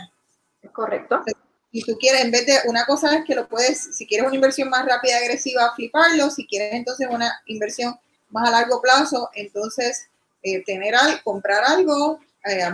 [0.63, 1.23] Es correcto.
[1.71, 4.35] Y tú quieres, en vez de una cosa es que lo puedes, si quieres una
[4.35, 6.31] inversión más rápida y agresiva, fliparlo.
[6.31, 7.99] Si quieres entonces una inversión
[8.31, 10.09] más a largo plazo, entonces
[10.43, 12.65] eh, tener al, comprar algo, eh,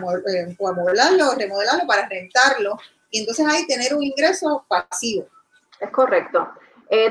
[0.59, 2.79] o amueblarlo o remodelarlo para rentarlo.
[3.11, 5.27] Y entonces ahí tener un ingreso pasivo.
[5.81, 6.49] Es correcto.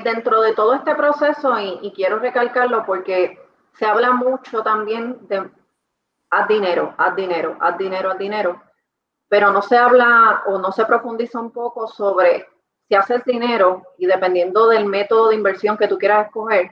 [0.04, 3.38] dentro de todo este proceso, y quiero recalcarlo porque
[3.74, 5.50] se habla mucho también de
[6.30, 8.62] haz dinero, haz dinero, haz dinero, haz dinero,
[9.28, 12.48] pero no se habla o no se profundiza un poco sobre
[12.88, 16.72] si haces dinero y dependiendo del método de inversión que tú quieras escoger,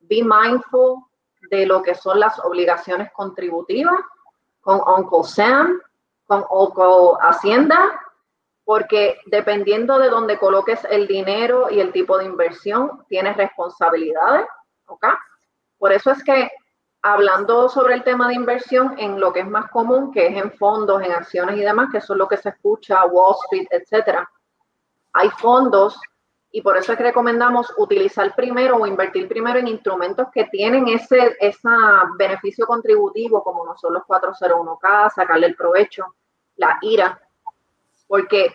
[0.00, 1.04] be mindful
[1.50, 3.98] de lo que son las obligaciones contributivas
[4.60, 5.80] con Uncle Sam,
[6.26, 8.00] con Uncle Hacienda,
[8.64, 14.46] porque dependiendo de dónde coloques el dinero y el tipo de inversión, tienes responsabilidades,
[14.86, 15.06] ¿ok?
[15.80, 16.50] Por eso es que
[17.00, 20.52] hablando sobre el tema de inversión en lo que es más común, que es en
[20.52, 24.30] fondos, en acciones y demás, que eso es lo que se escucha, Wall Street, etcétera,
[25.14, 25.98] hay fondos
[26.52, 30.86] y por eso es que recomendamos utilizar primero o invertir primero en instrumentos que tienen
[30.88, 31.34] ese,
[32.18, 36.14] beneficio contributivo, como no son los 401k, sacarle el provecho,
[36.56, 37.18] la IRA,
[38.06, 38.52] porque,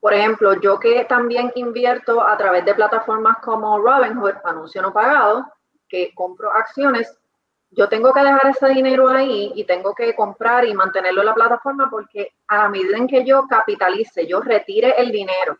[0.00, 5.44] por ejemplo, yo que también invierto a través de plataformas como Robinhood, anuncio no pagado,
[5.94, 7.16] que compro acciones,
[7.70, 11.34] yo tengo que dejar ese dinero ahí y tengo que comprar y mantenerlo en la
[11.34, 15.56] plataforma porque a medida en que yo capitalice, yo retire el dinero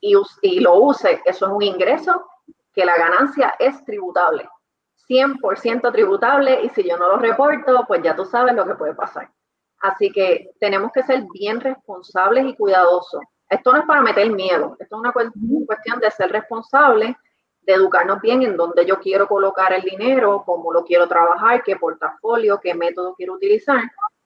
[0.00, 2.26] y, y lo use, eso es un ingreso
[2.72, 4.48] que la ganancia es tributable,
[5.06, 8.94] 100% tributable y si yo no lo reporto, pues ya tú sabes lo que puede
[8.94, 9.30] pasar.
[9.80, 13.20] Así que tenemos que ser bien responsables y cuidadosos.
[13.50, 17.14] Esto no es para meter miedo, esto es una cuestión de ser responsable
[17.62, 21.76] de educarnos bien en dónde yo quiero colocar el dinero, cómo lo quiero trabajar, qué
[21.76, 23.82] portafolio, qué método quiero utilizar,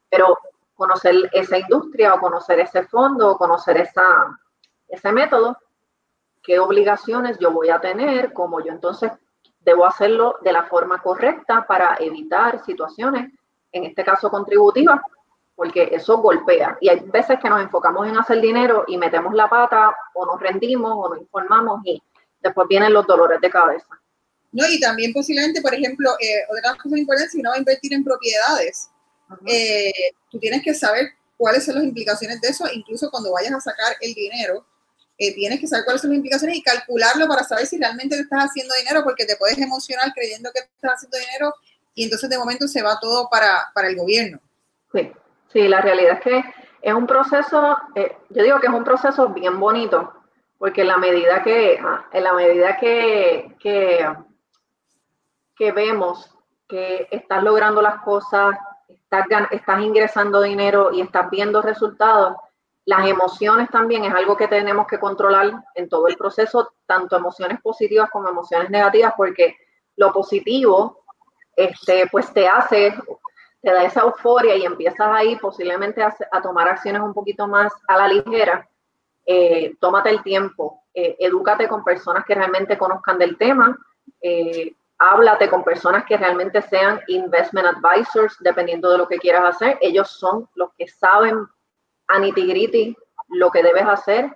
[0.08, 0.38] pero
[0.74, 4.38] conocer esa industria o conocer ese fondo o conocer esa,
[4.88, 5.56] ese método,
[6.42, 9.12] qué obligaciones yo voy a tener, cómo yo entonces
[9.60, 13.32] debo hacerlo de la forma correcta para evitar situaciones,
[13.72, 15.00] en este caso contributivas,
[15.56, 16.78] porque eso golpea.
[16.80, 20.40] Y hay veces que nos enfocamos en hacer dinero y metemos la pata o nos
[20.40, 22.00] rendimos o nos informamos y
[22.46, 23.88] después vienen los dolores de cabeza.
[24.52, 27.92] No, y también posiblemente, por ejemplo, eh, otra cosa importante, si uno va a invertir
[27.92, 28.88] en propiedades,
[29.46, 29.92] eh,
[30.30, 33.96] tú tienes que saber cuáles son las implicaciones de eso, incluso cuando vayas a sacar
[34.00, 34.64] el dinero,
[35.18, 38.22] eh, tienes que saber cuáles son las implicaciones y calcularlo para saber si realmente te
[38.22, 41.54] estás haciendo dinero, porque te puedes emocionar creyendo que estás haciendo dinero
[41.94, 44.40] y entonces de momento se va todo para, para el gobierno.
[44.92, 45.10] Sí,
[45.52, 46.44] sí, la realidad es que
[46.82, 50.12] es un proceso, eh, yo digo que es un proceso bien bonito,
[50.58, 54.06] porque en la medida que, ah, en la medida que, que,
[55.72, 56.32] vemos
[56.68, 58.56] que estás logrando las cosas,
[58.88, 62.36] estás, estás ingresando dinero y estás viendo resultados,
[62.84, 67.60] Las emociones también es algo que tenemos que controlar en todo el proceso, tanto emociones
[67.60, 69.56] positivas como emociones negativas, porque
[69.96, 71.04] lo positivo,
[71.56, 72.94] este, pues te hace,
[73.60, 77.72] te da esa euforia y empiezas ahí posiblemente a, a tomar acciones un poquito más
[77.88, 78.68] a la ligera.
[79.26, 83.76] Eh, tómate el tiempo, eh, edúcate con personas que realmente conozcan del tema,
[84.20, 89.78] eh, háblate con personas que realmente sean investment advisors, dependiendo de lo que quieras hacer.
[89.80, 91.46] Ellos son los que saben
[92.08, 92.96] a nitty
[93.28, 94.34] lo que debes hacer,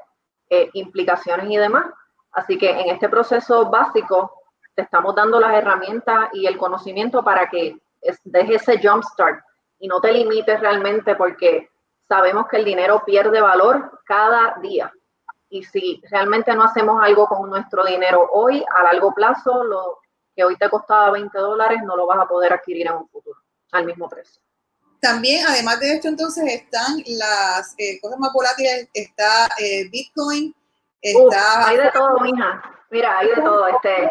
[0.51, 1.87] eh, implicaciones y demás.
[2.33, 4.33] Así que en este proceso básico
[4.75, 7.77] te estamos dando las herramientas y el conocimiento para que
[8.25, 9.41] dejes ese jump start
[9.79, 11.69] y no te limites realmente porque
[12.11, 14.93] sabemos que el dinero pierde valor cada día.
[15.49, 20.01] Y si realmente no hacemos algo con nuestro dinero hoy, a largo plazo, lo
[20.35, 23.39] que hoy te costaba 20 dólares, no lo vas a poder adquirir en un futuro
[23.71, 24.43] al mismo precio.
[25.01, 30.55] También, además de esto, entonces están las eh, cosas más volátiles, está eh, Bitcoin,
[31.01, 31.69] está...
[31.69, 32.61] hay de todo, mija.
[32.91, 33.69] Mira, hay de todo.
[33.69, 34.11] Este,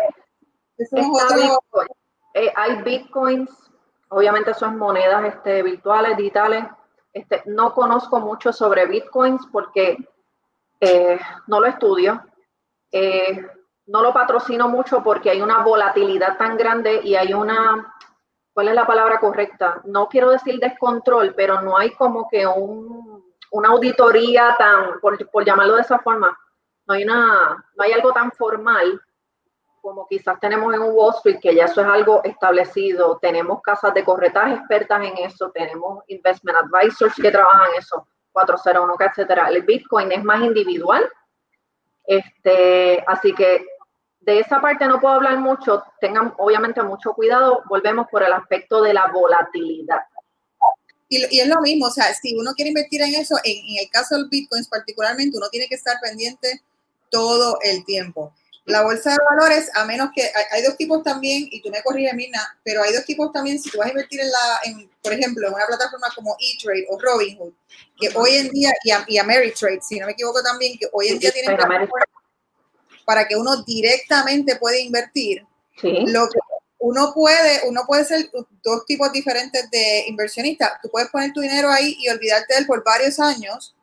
[2.33, 3.49] eh, hay Bitcoins,
[4.07, 6.63] obviamente son monedas este, virtuales, digitales.
[7.13, 9.97] Este, no conozco mucho sobre Bitcoins porque
[11.47, 12.23] no lo estudio.
[13.87, 17.93] no lo patrocino mucho porque hay una volatilidad tan grande y hay una
[18.59, 19.81] ¿cuál es la palabra correcta?
[19.85, 25.75] No quiero decir descontrol, pero no hay como que un, una auditoría tan, por, llamarlo
[25.75, 26.37] de esa forma,
[26.85, 27.13] no hay, no
[27.77, 29.01] hay algo tan formal
[29.81, 33.17] como quizás tenemos en Wall Street, que ya eso es algo establecido.
[33.21, 38.95] Tenemos casas de corretaje expertas en eso, tenemos investment advisors que trabajan en eso, 401,
[38.99, 39.47] etcétera.
[39.49, 41.09] El Bitcoin es más individual.
[42.05, 43.65] Este, así que
[44.21, 48.81] de esa parte no puedo hablar mucho, tengan obviamente mucho cuidado, volvemos por el aspecto
[48.81, 50.01] de la volatilidad.
[51.07, 54.15] Y, es lo mismo, o sea, si uno quiere invertir en eso, en, el caso
[54.15, 56.61] del Bitcoin particularmente, uno tiene que estar pendiente
[57.09, 58.33] todo el tiempo.
[58.69, 62.13] La bolsa de valores, a menos que hay, dos tipos también, y tú me corriges,
[62.13, 65.13] Mirna, pero hay dos tipos también, si tú vas a invertir en la, en, por
[65.13, 67.53] ejemplo, en una plataforma como eTrade o Robinhood,
[67.99, 71.09] que hoy en día, y, a, y Ameritrade, si no me equivoco también, que hoy
[71.09, 71.57] en día tienen
[73.09, 75.43] para que uno directamente pueda invertir.
[75.81, 76.37] Lo que
[76.77, 78.29] uno puede, uno puede ser
[78.63, 80.79] dos tipos diferentes de inversionistas.
[80.81, 83.75] Tú puedes poner tu dinero ahí y olvidarte de él por varios años.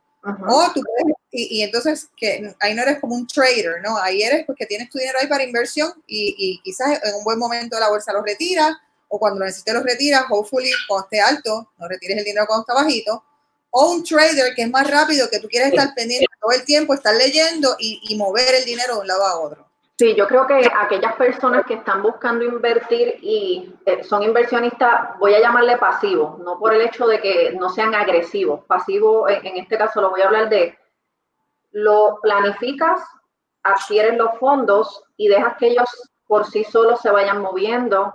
[0.48, 3.98] O tú puedes, y, entonces que ahí no eres como un trader, ¿no?
[3.98, 7.38] Ahí eres porque tienes tu dinero ahí para inversión y, y quizás en un buen
[7.38, 8.72] momento la bolsa lo retiras
[9.08, 12.62] o cuando lo necesites lo retiras, hopefully cuando esté alto, no retires el dinero cuando
[12.62, 13.22] está bajito
[13.78, 16.94] o un trader que es más rápido, que tú quieres estar pendiente todo el tiempo,
[16.94, 19.65] estar leyendo y, mover el dinero de un lado a otro.
[19.98, 25.34] Sí, yo creo que aquellas personas que están buscando invertir y eh, son inversionistas, voy
[25.34, 28.64] a llamarle pasivos, no por el hecho de que no sean agresivos.
[28.66, 30.78] Pasivo, en este caso lo voy a hablar de,
[31.72, 33.00] lo planificas,
[33.62, 35.88] adquieres los fondos y dejas que ellos
[36.26, 38.12] por sí solos se vayan moviendo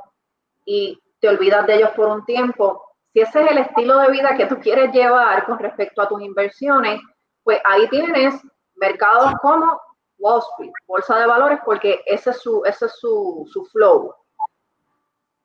[0.66, 4.36] y te olvidas de ellos por un tiempo si ese es el estilo de vida
[4.38, 7.02] que tú quieres llevar con respecto a tus inversiones,
[7.44, 8.36] pues ahí tienes
[8.76, 9.80] mercados como
[10.22, 14.14] Wall Street, bolsa de valores, porque ese es su, ese es su, su flow.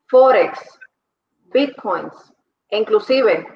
[0.08, 0.78] Forex,
[1.52, 2.32] Bitcoins,
[2.70, 3.46] inclusive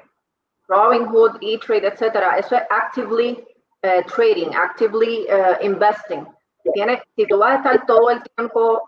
[0.69, 3.47] Robinhood, E-Trade, etcétera, eso es actively
[3.83, 6.27] eh, trading, actively eh, investing.
[6.75, 8.83] Tienes, si tú vas a estar todo el tiempo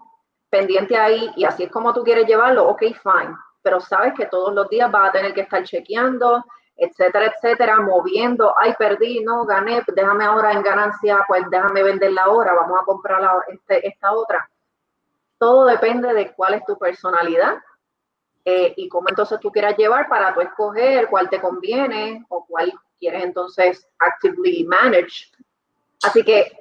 [0.51, 4.53] pendiente ahí y así es como tú quieres llevarlo, ok, fine pero sabes que todos
[4.53, 6.45] los días vas a tener que estar chequeando,
[6.77, 12.55] etcétera, etcétera, moviendo, ay, perdí, no, gané, déjame ahora en ganancia, pues déjame venderla ahora,
[12.55, 14.49] vamos a comprar este, esta otra.
[15.39, 17.57] Todo depende de cuál es tu personalidad
[18.45, 22.73] eh, y cómo entonces tú quieras llevar para tú escoger cuál te conviene o cuál
[22.99, 25.31] quieres entonces actively manage.
[26.03, 26.53] Así que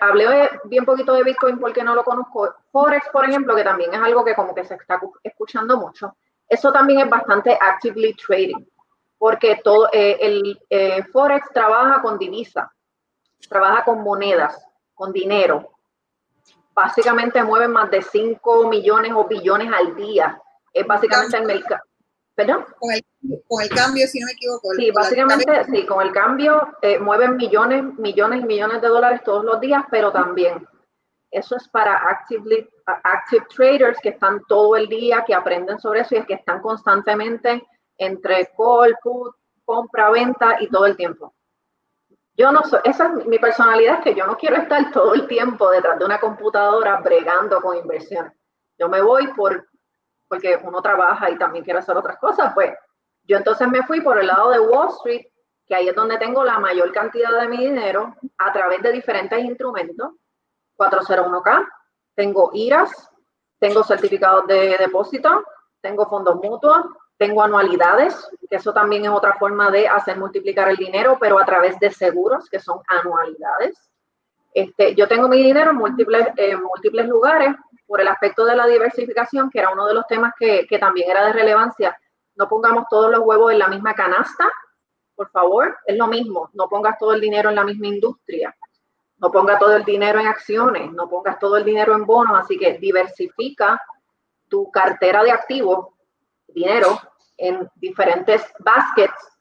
[0.00, 2.54] hablé bien poquito de Bitcoin porque no lo conozco.
[2.70, 6.16] Forex, por ejemplo, que también es algo que como que se está escuchando mucho.
[6.48, 8.64] Eso también es bastante actively trading,
[9.18, 12.72] porque todo eh, el eh, Forex trabaja con divisa,
[13.48, 15.72] trabaja con monedas, con dinero.
[16.74, 20.40] Básicamente mueve más de 5 millones o billones al día.
[20.72, 21.82] Es básicamente el mercado.
[22.34, 22.66] ¿Perdón?
[22.78, 23.02] Con el,
[23.48, 24.68] con el, cambio, si no me equivoco.
[24.76, 29.42] Sí, básicamente, sí, con el cambio eh, mueven millones, millones y millones de dólares todos
[29.42, 30.68] los días, pero también
[31.30, 36.14] eso es para actively, active traders que están todo el día, que aprenden sobre eso
[36.14, 37.66] y es que están constantemente
[37.98, 39.34] entre call, put,
[39.64, 41.34] compra, venta y todo el tiempo.
[42.34, 45.26] Yo no soy, esa es mi personalidad, es que yo no quiero estar todo el
[45.26, 48.32] tiempo detrás de una computadora bregando con inversiones.
[48.78, 49.66] Yo me voy por,
[50.28, 52.74] porque uno trabaja y también quiere hacer otras cosas, pues
[53.24, 55.26] yo entonces me fui por el lado de Wall Street
[55.66, 59.38] que ahí es donde tengo la mayor cantidad de mi dinero a través de diferentes
[59.44, 60.12] instrumentos.
[60.78, 61.66] 401k,
[62.14, 63.10] tengo IRAS,
[63.58, 65.42] tengo certificados de depósito,
[65.80, 66.86] tengo fondos mutuos,
[67.18, 71.44] tengo anualidades, que eso también es otra forma de hacer multiplicar el dinero, pero a
[71.44, 73.90] través de seguros, que son anualidades.
[74.52, 77.54] Este, yo tengo mi dinero en múltiples, en múltiples lugares
[77.86, 81.10] por el aspecto de la diversificación, que era uno de los temas que, que también
[81.10, 81.98] era de relevancia.
[82.36, 84.50] No pongamos todos los huevos en la misma canasta,
[85.14, 86.50] por favor, es lo mismo.
[86.52, 88.54] No pongas todo el dinero en la misma industria.
[89.18, 92.58] No pongas todo el dinero en acciones, no pongas todo el dinero en bonos, así
[92.58, 93.80] que diversifica
[94.48, 95.88] tu cartera de activos,
[96.56, 96.98] dinero,
[97.36, 99.36] en diferentes baskets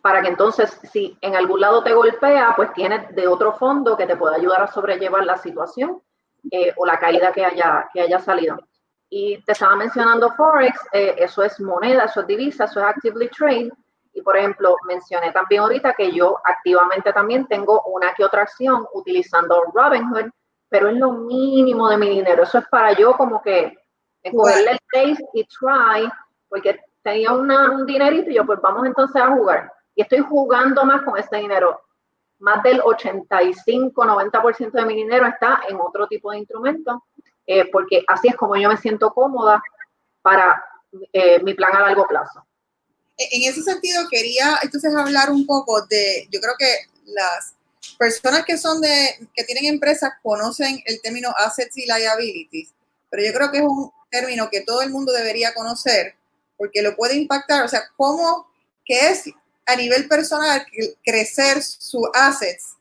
[0.00, 4.06] para que entonces si en algún lado te golpea, pues tienes de otro fondo que
[4.06, 6.00] te pueda ayudar a sobrellevar la situación
[6.50, 8.56] eh, o la caída que haya, que haya salido.
[9.10, 13.28] Y te estaba mencionando Forex, eh, eso es moneda, eso es divisa, eso es actively
[13.30, 13.70] trade.
[14.12, 18.86] Y por ejemplo, mencioné también ahorita que yo activamente también tengo una que otra acción
[18.94, 20.30] utilizando Robinhood,
[20.68, 22.44] pero es lo mínimo de mi dinero.
[22.44, 23.76] Eso es para yo como que
[24.34, 26.08] cogerle el taste y try,
[26.48, 29.72] porque tenía un dinerito y yo pues vamos entonces a jugar.
[29.94, 31.80] Y estoy jugando más con ese dinero.
[32.40, 37.04] Más del 85, 90% de mi dinero está en otro tipo de instrumento,
[37.46, 39.60] eh, porque así es como yo me siento cómoda
[40.22, 40.64] para
[41.12, 42.46] eh, mi plan a largo plazo.
[43.16, 46.72] E, en ese sentido, quería entonces hablar un poco de, yo creo que
[47.06, 47.54] las
[47.98, 52.72] personas que son de, que tienen empresas conocen el término assets y liabilities,
[53.10, 56.17] pero yo creo que es un término que todo el mundo debería conocer
[56.58, 58.50] porque lo puede impactar, o sea, cómo,
[58.84, 59.30] que es
[59.66, 60.66] a nivel personal
[61.04, 62.76] crecer sus assets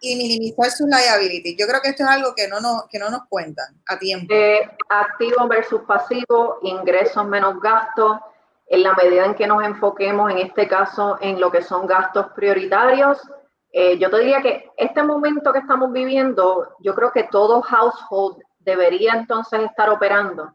[0.00, 1.56] y minimizar sus liabilities.
[1.58, 4.32] Yo creo que esto es algo que no nos, que no nos cuentan a tiempo.
[4.32, 8.18] Eh, activo versus pasivo, ingresos menos gastos,
[8.66, 12.26] en la medida en que nos enfoquemos en este caso en lo que son gastos
[12.34, 13.18] prioritarios.
[13.72, 18.42] Eh, yo te diría que este momento que estamos viviendo, yo creo que todo household
[18.58, 20.54] debería entonces estar operando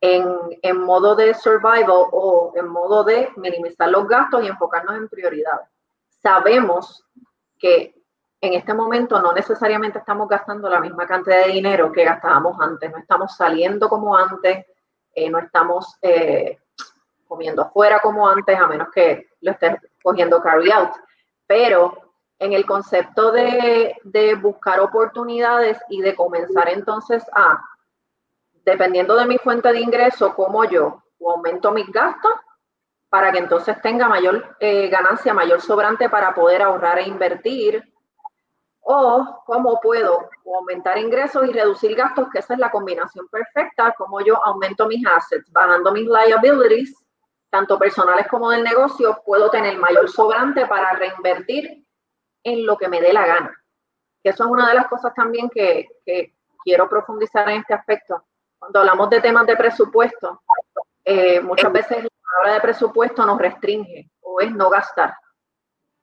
[0.00, 5.68] en, modo de survival o en modo de minimizar los gastos y enfocarnos en prioridades.
[6.22, 7.04] Sabemos
[7.58, 7.94] que
[8.40, 12.90] en este momento no necesariamente estamos gastando la misma cantidad de dinero que gastábamos antes,
[12.90, 14.64] no estamos saliendo como antes,
[15.14, 16.58] eh, no estamos eh,
[17.26, 20.92] comiendo afuera como antes, a menos que lo estés cogiendo carry out.
[21.46, 27.60] Pero en el concepto de, de buscar oportunidades y de comenzar entonces a
[28.68, 32.32] dependiendo de mi fuente de ingreso, como yo o aumento mis gastos
[33.08, 37.82] para que entonces tenga mayor eh, ganancia, mayor sobrante para poder ahorrar e invertir,
[38.80, 44.20] o cómo puedo aumentar ingresos y reducir gastos, que esa es la combinación perfecta, como
[44.20, 46.94] yo aumento mis assets, bajando mis liabilities,
[47.50, 51.86] tanto personales como del negocio, puedo tener mayor sobrante para reinvertir
[52.44, 53.64] en lo que me dé la gana.
[54.22, 58.27] Eso es una de las cosas también que, que quiero profundizar en este aspecto
[58.58, 60.42] cuando hablamos de temas de presupuesto,
[61.04, 65.14] eh, muchas veces la palabra de presupuesto nos restringe o es no gastar.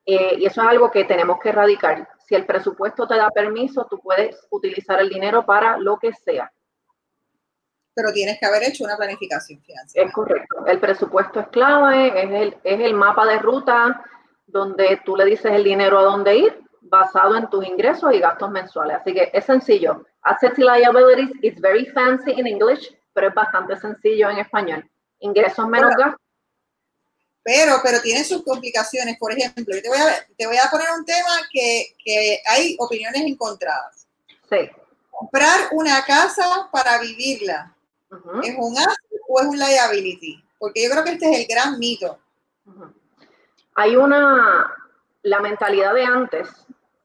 [0.05, 2.07] Eh, y eso es algo que tenemos que erradicar.
[2.25, 6.51] Si el presupuesto te da permiso, tú puedes utilizar el dinero para lo que sea.
[7.93, 10.07] Pero tienes que haber hecho una planificación financiera.
[10.07, 10.65] Es correcto.
[10.65, 14.03] El presupuesto es clave, es el, es el mapa de ruta
[14.47, 18.51] donde tú le dices el dinero a dónde ir basado en tus ingresos y gastos
[18.51, 18.97] mensuales.
[19.01, 20.05] Así que es sencillo.
[20.21, 24.89] Assets y liabilities is very fancy in English, pero es bastante sencillo en español.
[25.19, 26.21] Ingresos menos gastos.
[27.43, 29.17] Pero, pero tiene sus complicaciones.
[29.19, 33.21] Por ejemplo, te voy a, te voy a poner un tema que, que hay opiniones
[33.21, 34.07] encontradas.
[34.49, 34.69] Sí.
[35.11, 37.75] Comprar una casa para vivirla.
[38.43, 40.43] ¿Es un asset o es un liability?
[40.57, 42.19] Porque yo creo que este es el gran mito.
[43.75, 44.73] Hay una,
[45.21, 46.49] la mentalidad de antes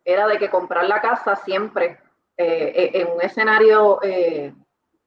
[0.04, 1.98] era de que comprar la casa siempre,
[2.36, 4.54] eh, eh, en un escenario eh,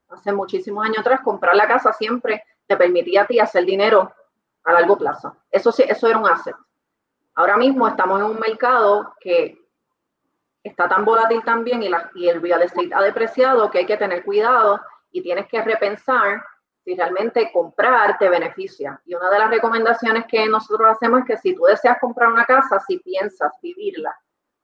[0.10, 4.14] hace muchísimos años atrás, comprar la casa siempre te permitía a ti hacer dinero
[4.64, 5.36] a largo plazo.
[5.50, 6.56] Eso sí, eso era un asset.
[7.36, 9.58] Ahora mismo estamos en un mercado que
[10.64, 13.98] está tan volátil también y, la, y el real estate ha depreciado que hay que
[13.98, 14.80] tener cuidado
[15.12, 16.44] y tienes que repensar
[16.84, 19.02] si realmente comprar te beneficia.
[19.06, 22.46] Y una de las recomendaciones que nosotros hacemos es que si tú deseas comprar una
[22.46, 24.16] casa, si piensas vivirla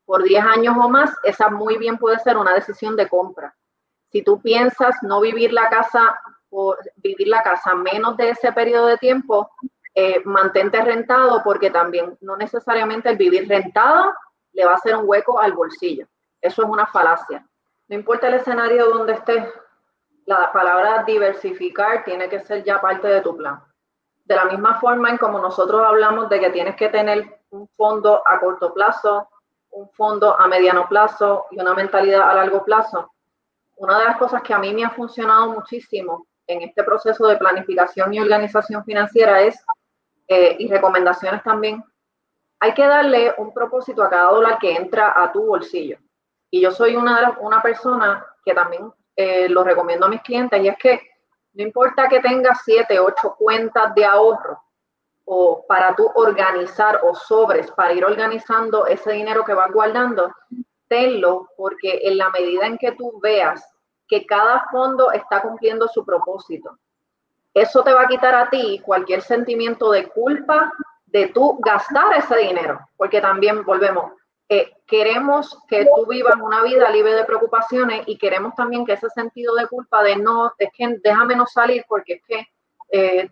[0.09, 3.55] por 10 años o más, esa muy bien puede ser una decisión de compra.
[4.11, 8.87] Si tú piensas no vivir la casa o vivir la casa menos de ese periodo
[8.87, 9.51] de tiempo,
[9.93, 14.11] eh, mantente rentado porque también no necesariamente el vivir rentado
[14.53, 16.07] le va a hacer un hueco al bolsillo.
[16.41, 17.47] Eso es una falacia.
[17.87, 19.45] No importa el escenario donde estés,
[20.25, 23.61] la palabra diversificar tiene que ser ya parte de tu plan.
[24.25, 28.23] de la misma forma en como nosotros hablamos de que tienes que tener un fondo
[28.27, 29.27] a corto plazo,
[29.71, 33.11] un fondo a mediano plazo y una mentalidad a largo plazo,
[33.77, 37.37] una de las cosas que a mí me ha funcionado muchísimo en este proceso de
[37.37, 39.63] planificación y organización financiera es,
[40.27, 41.83] eh, y recomendaciones también,
[42.59, 45.97] hay que darle un propósito a cada dólar que entra a tu bolsillo.
[46.51, 50.67] Y yo soy una, una persona que también eh, lo recomiendo a mis clientes y
[50.67, 51.01] es que
[51.53, 54.61] no importa que tengas siete, ocho cuentas de ahorro
[55.31, 60.33] o para tú organizar o sobres para ir organizando ese dinero que vas guardando,
[60.87, 63.63] tenlo porque en la medida en que tú veas
[64.07, 66.79] que cada fondo está cumpliendo su propósito,
[67.53, 70.73] eso te va a quitar a ti cualquier sentimiento de culpa
[71.05, 74.11] de tú gastar ese dinero, porque también volvemos,
[74.49, 79.11] eh, queremos que tú vivas una vida libre de preocupaciones y queremos también que ese
[79.11, 82.47] sentido de culpa de no, es que déjame no salir porque es que
[82.91, 83.29] eh,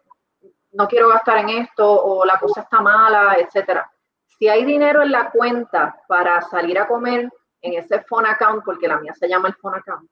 [0.72, 3.90] no quiero gastar en esto o la cosa está mala, etcétera.
[4.26, 7.30] Si hay dinero en la cuenta para salir a comer
[7.62, 10.10] en ese phone account, porque la mía se llama el phone account,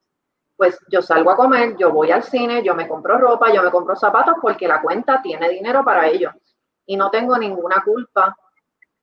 [0.57, 3.71] pues yo salgo a comer, yo voy al cine, yo me compro ropa, yo me
[3.71, 6.31] compro zapatos porque la cuenta tiene dinero para ello
[6.85, 8.35] y no tengo ninguna culpa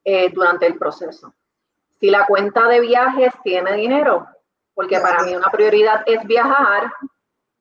[0.05, 1.35] eh, durante el proceso.
[2.01, 4.27] Si la cuenta de viajes tiene dinero,
[4.75, 6.91] porque para mí una prioridad es viajar,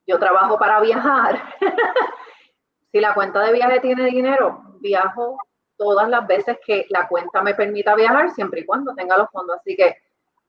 [0.07, 1.41] yo trabajo para viajar.
[2.91, 5.37] si la cuenta de viaje tiene dinero, viajo
[5.77, 9.57] todas las veces que la cuenta me permita viajar, siempre y cuando tenga los fondos.
[9.59, 9.97] Así que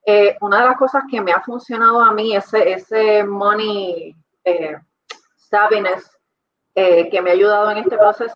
[0.04, 4.14] eh, una de las cosas que me ha funcionado a mí, ese, ese money
[4.44, 4.76] eh,
[5.36, 6.10] savviness
[6.74, 8.34] eh, que me ha ayudado en este proceso,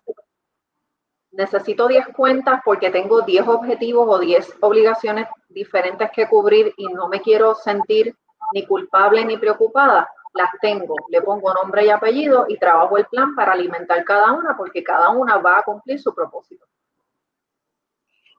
[1.31, 7.09] necesito 10 cuentas porque tengo 10 objetivos o 10 obligaciones diferentes que cubrir y no
[7.09, 8.15] me quiero sentir
[8.53, 13.35] ni culpable ni preocupada, las tengo, le pongo nombre y apellido y trabajo el plan
[13.35, 16.65] para alimentar cada una porque cada una va a cumplir su propósito.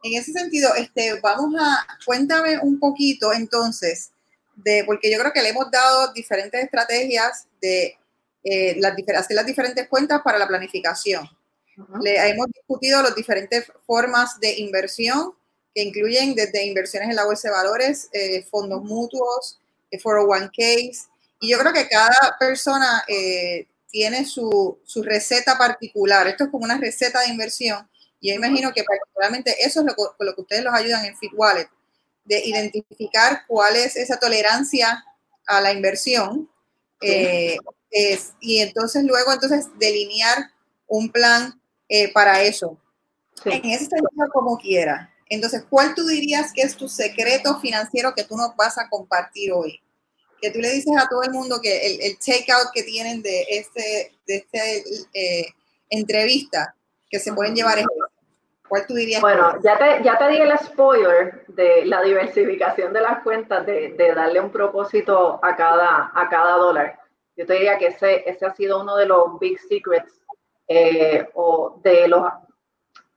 [0.03, 4.12] En ese sentido, este, vamos a, cuéntame un poquito entonces,
[4.55, 7.99] de, porque yo creo que le hemos dado diferentes estrategias de
[8.44, 11.28] eh, las, hacer las diferentes cuentas para la planificación.
[12.01, 15.34] Le hemos discutido las diferentes formas de inversión
[15.74, 19.61] que incluyen desde inversiones en la bolsa de valores, eh, fondos mutuos,
[19.92, 20.92] 401ks, eh,
[21.41, 23.05] y yo creo que cada persona
[23.91, 26.26] tiene su, su receta particular.
[26.26, 27.89] Esto es como una receta de inversión
[28.20, 31.16] y yo imagino que particularmente eso es lo, con lo que ustedes los ayudan en
[31.16, 31.68] Fit Wallet,
[32.24, 35.05] de identificar cuál es esa tolerancia
[35.47, 36.51] a la inversión
[37.01, 37.57] eh,
[38.41, 40.51] y entonces luego entonces delinear
[40.86, 42.78] un plan eh, para eso.
[43.45, 45.14] En ese sentido, como quiera.
[45.30, 49.53] Entonces, ¿cuál tú dirías que es tu secreto financiero que tú nos vas a compartir
[49.53, 49.80] hoy?
[50.41, 53.43] Que tú le dices a todo el mundo que el, el takeout que tienen de
[53.49, 54.84] este, de este
[55.14, 55.47] eh,
[55.91, 56.74] entrevista,
[57.11, 57.78] que se pueden llevar
[58.68, 59.22] ¿Cuál tú dirías?
[59.22, 63.95] Bueno, ya te, ya te di el spoiler de la diversificación de las cuentas, de,
[63.95, 66.99] de, darle un propósito a cada, a cada dólar.
[67.34, 70.20] Yo te diría que ese, ese ha sido uno de los big secrets
[70.66, 72.24] eh, o de, los,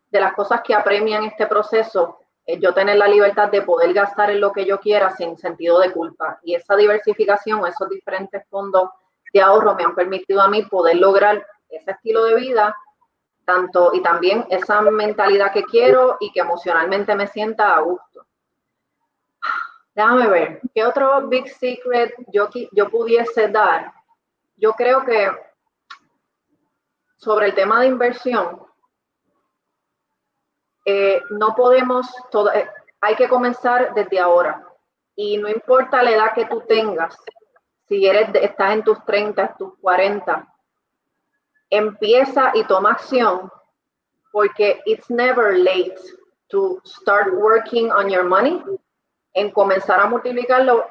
[0.09, 2.20] de las cosas que apremian este proceso.
[2.52, 5.80] Eh, yo tener la libertad de poder gastar en lo que yo quiera sin sentido
[5.80, 6.39] de culpa.
[6.43, 8.89] Y esa diversificación, esos diferentes fondos
[9.34, 12.76] de ahorro me han permitido a mí poder lograr ese estilo de vida
[13.45, 18.26] tanto y también esa mentalidad que quiero y que emocionalmente me sienta a gusto.
[19.95, 23.93] Déjame ver, ¿qué otro big secret yo, yo pudiese dar?
[24.58, 25.32] Yo creo que
[27.16, 28.62] sobre el tema de inversión,
[30.86, 32.69] eh, no podemos, todo, eh,
[33.01, 34.67] hay que comenzar desde ahora.
[35.15, 37.17] Y no importa la edad que tú tengas,
[37.88, 40.47] si eres, estás en tus 30, tus 40,
[41.69, 43.51] empieza y toma acción
[44.32, 45.97] porque it's never late
[46.49, 48.61] to start working on your money,
[49.34, 50.86] en comenzar a multiplicarlo,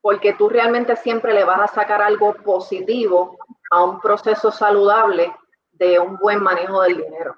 [0.00, 3.38] porque tú realmente siempre le vas a sacar algo positivo
[3.70, 5.34] a un proceso saludable
[5.72, 7.36] de un buen manejo del dinero.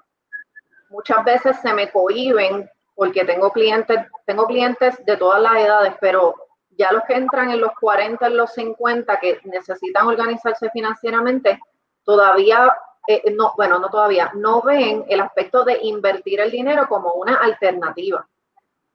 [0.89, 6.35] Muchas veces se me cohiben porque tengo clientes, tengo clientes de todas las edades, pero
[6.77, 11.59] ya los que entran en los 40, en los 50, que necesitan organizarse financieramente,
[12.03, 12.71] todavía,
[13.07, 17.35] eh, no, bueno, no todavía, no ven el aspecto de invertir el dinero como una
[17.35, 18.27] alternativa.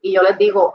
[0.01, 0.74] Y yo les digo,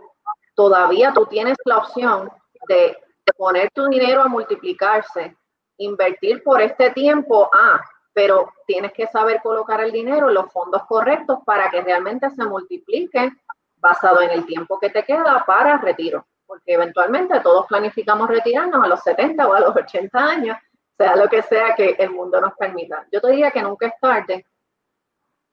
[0.55, 2.31] todavía tú tienes la opción
[2.67, 2.97] de
[3.37, 5.35] poner tu dinero a multiplicarse,
[5.77, 7.81] invertir por este tiempo, ah,
[8.17, 12.43] pero tienes que saber colocar el dinero en los fondos correctos para que realmente se
[12.45, 13.31] multiplique
[13.75, 18.87] basado en el tiempo que te queda para retiro, porque eventualmente todos planificamos retirarnos a
[18.87, 20.57] los 70 o a los 80 años
[20.97, 23.05] sea lo que sea que el mundo nos permita.
[23.11, 24.47] Yo te diría que nunca es tarde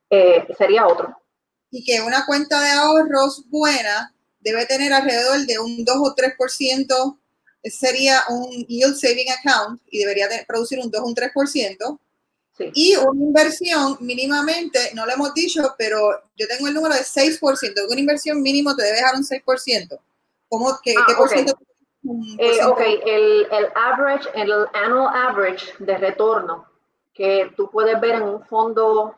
[0.09, 1.15] eh, sería otro.
[1.71, 7.19] Y que una cuenta de ahorros buena debe tener alrededor de un 2 o 3%,
[7.65, 11.99] sería un yield saving account y debería producir un 2 o un 3%.
[12.59, 15.97] Y una inversión mínimamente, no lo hemos dicho, pero
[16.37, 17.41] yo tengo el número de 6%.
[17.91, 19.99] Una inversión mínimo te debe dejar un 6%.
[20.49, 21.55] ¿Cómo, qué, ah, qué por ciento?
[22.39, 26.67] Eh, ok, el, el, average, el annual average de retorno
[27.13, 29.17] que tú puedes ver en un fondo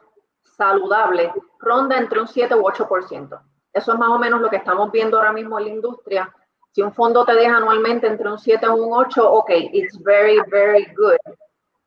[0.56, 3.40] saludable ronda entre un 7 u 8%.
[3.72, 6.34] Eso es más o menos lo que estamos viendo ahora mismo en la industria.
[6.72, 10.38] Si un fondo te deja anualmente entre un 7 o un 8, ok, it's very,
[10.50, 11.16] very good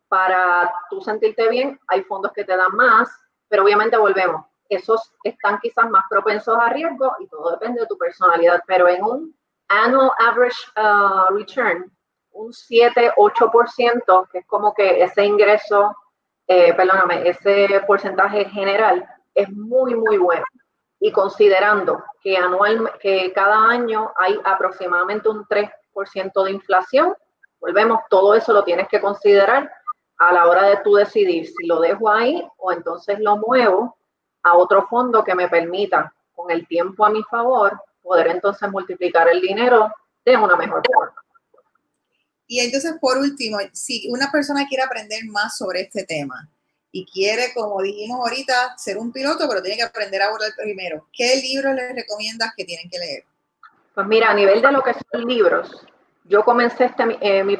[0.09, 3.09] para tú sentirte bien, hay fondos que te dan más,
[3.47, 4.45] pero obviamente volvemos.
[4.67, 9.03] Esos están quizás más propensos a riesgo y todo depende de tu personalidad, pero en
[9.03, 9.35] un
[9.69, 11.91] annual average uh, return,
[12.31, 15.95] un 7-8%, que es como que ese ingreso,
[16.47, 20.45] eh, perdóname, ese porcentaje general es muy, muy bueno.
[20.99, 27.13] Y considerando que, anual, que cada año hay aproximadamente un 3% de inflación,
[27.59, 29.71] volvemos, todo eso lo tienes que considerar
[30.19, 33.97] a la hora de tú decidir si lo dejo ahí o entonces lo muevo
[34.43, 39.27] a otro fondo que me permita, con el tiempo a mi favor, poder entonces multiplicar
[39.29, 39.91] el dinero
[40.25, 41.15] de una mejor forma.
[42.47, 46.49] Y entonces, por último, si una persona quiere aprender más sobre este tema
[46.91, 51.07] y quiere, como dijimos ahorita, ser un piloto, pero tiene que aprender a volar primero,
[51.13, 53.23] ¿qué libros les recomiendas que tienen que leer?
[53.93, 55.85] Pues mira, a nivel de lo que son libros,
[56.25, 57.59] yo comencé este, eh, mi,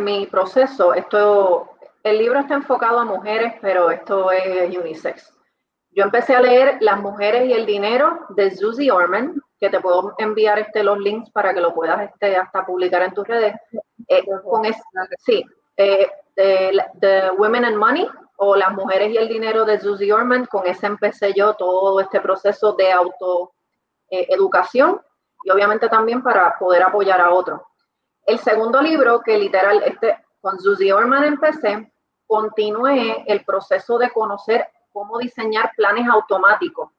[0.00, 1.77] mi proceso, esto
[2.10, 5.34] el libro está enfocado a mujeres, pero esto es unisex.
[5.90, 10.14] Yo empecé a leer Las mujeres y el dinero de Susie Orman, que te puedo
[10.18, 13.54] enviar este, los links para que lo puedas este, hasta publicar en tus redes.
[14.06, 14.62] Eh, con
[15.18, 15.44] sí,
[15.76, 20.66] eh, de, Women and Money o Las mujeres y el dinero de Susie Orman, con
[20.66, 22.92] ese empecé yo todo este proceso de
[24.10, 25.00] autoeducación eh,
[25.42, 27.60] y obviamente también para poder apoyar a otros.
[28.24, 31.90] El segundo libro, que literal, este, con Susie Orman empecé,
[32.28, 36.90] continué el proceso de conocer cómo diseñar planes automáticos,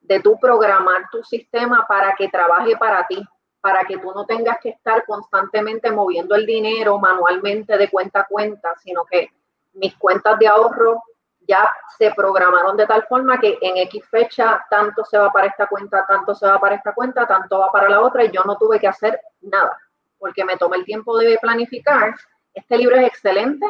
[0.00, 3.22] de tu programar tu sistema para que trabaje para ti,
[3.60, 8.26] para que tú no tengas que estar constantemente moviendo el dinero manualmente de cuenta a
[8.26, 9.30] cuenta, sino que
[9.74, 11.02] mis cuentas de ahorro
[11.46, 15.66] ya se programaron de tal forma que en X fecha tanto se va para esta
[15.66, 18.56] cuenta, tanto se va para esta cuenta, tanto va para la otra y yo no
[18.56, 19.76] tuve que hacer nada
[20.18, 22.14] porque me tomé el tiempo de planificar.
[22.54, 23.66] Este libro es excelente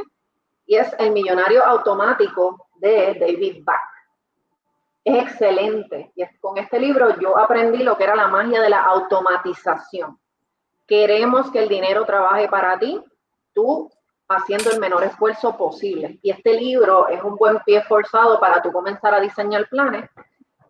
[0.68, 3.80] y es El millonario automático de David Back.
[5.02, 6.12] Es excelente.
[6.14, 10.20] Y con este libro yo aprendí lo que era la magia de la automatización.
[10.86, 13.02] Queremos que el dinero trabaje para ti,
[13.54, 13.90] tú
[14.28, 16.18] haciendo el menor esfuerzo posible.
[16.20, 20.10] Y este libro es un buen pie forzado para tú comenzar a diseñar planes.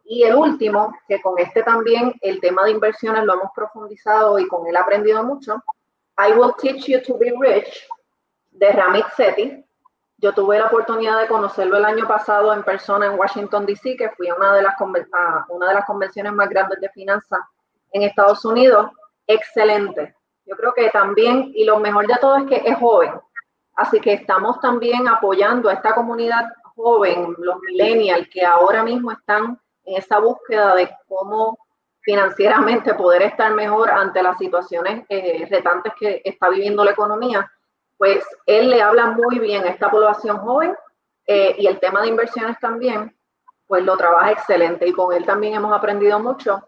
[0.05, 4.47] Y el último, que con este también el tema de inversiones lo hemos profundizado y
[4.47, 5.61] con él aprendido mucho,
[6.17, 7.89] I Will Teach You to Be Rich,
[8.53, 9.65] de Ramit Sethi.
[10.21, 14.11] Yo tuve la oportunidad de conocerlo el año pasado en persona en Washington, D.C., que
[14.11, 14.75] fui a una de, las
[15.49, 17.39] una de las convenciones más grandes de finanzas
[17.93, 18.91] en Estados Unidos.
[19.29, 20.17] Excelente.
[20.45, 23.13] Yo creo que también, y lo mejor de todo es que es joven.
[23.77, 29.57] Así que estamos también apoyando a esta comunidad joven, los millennials, que ahora mismo están
[29.85, 31.57] en esa búsqueda de cómo
[32.01, 37.49] financieramente poder estar mejor ante las situaciones eh, retantes que está viviendo la economía
[37.99, 40.75] pues él le habla muy bien a esta población joven
[41.27, 43.15] eh, y el tema de inversiones también,
[43.67, 46.63] pues lo trabaja excelente y con él también hemos aprendido mucho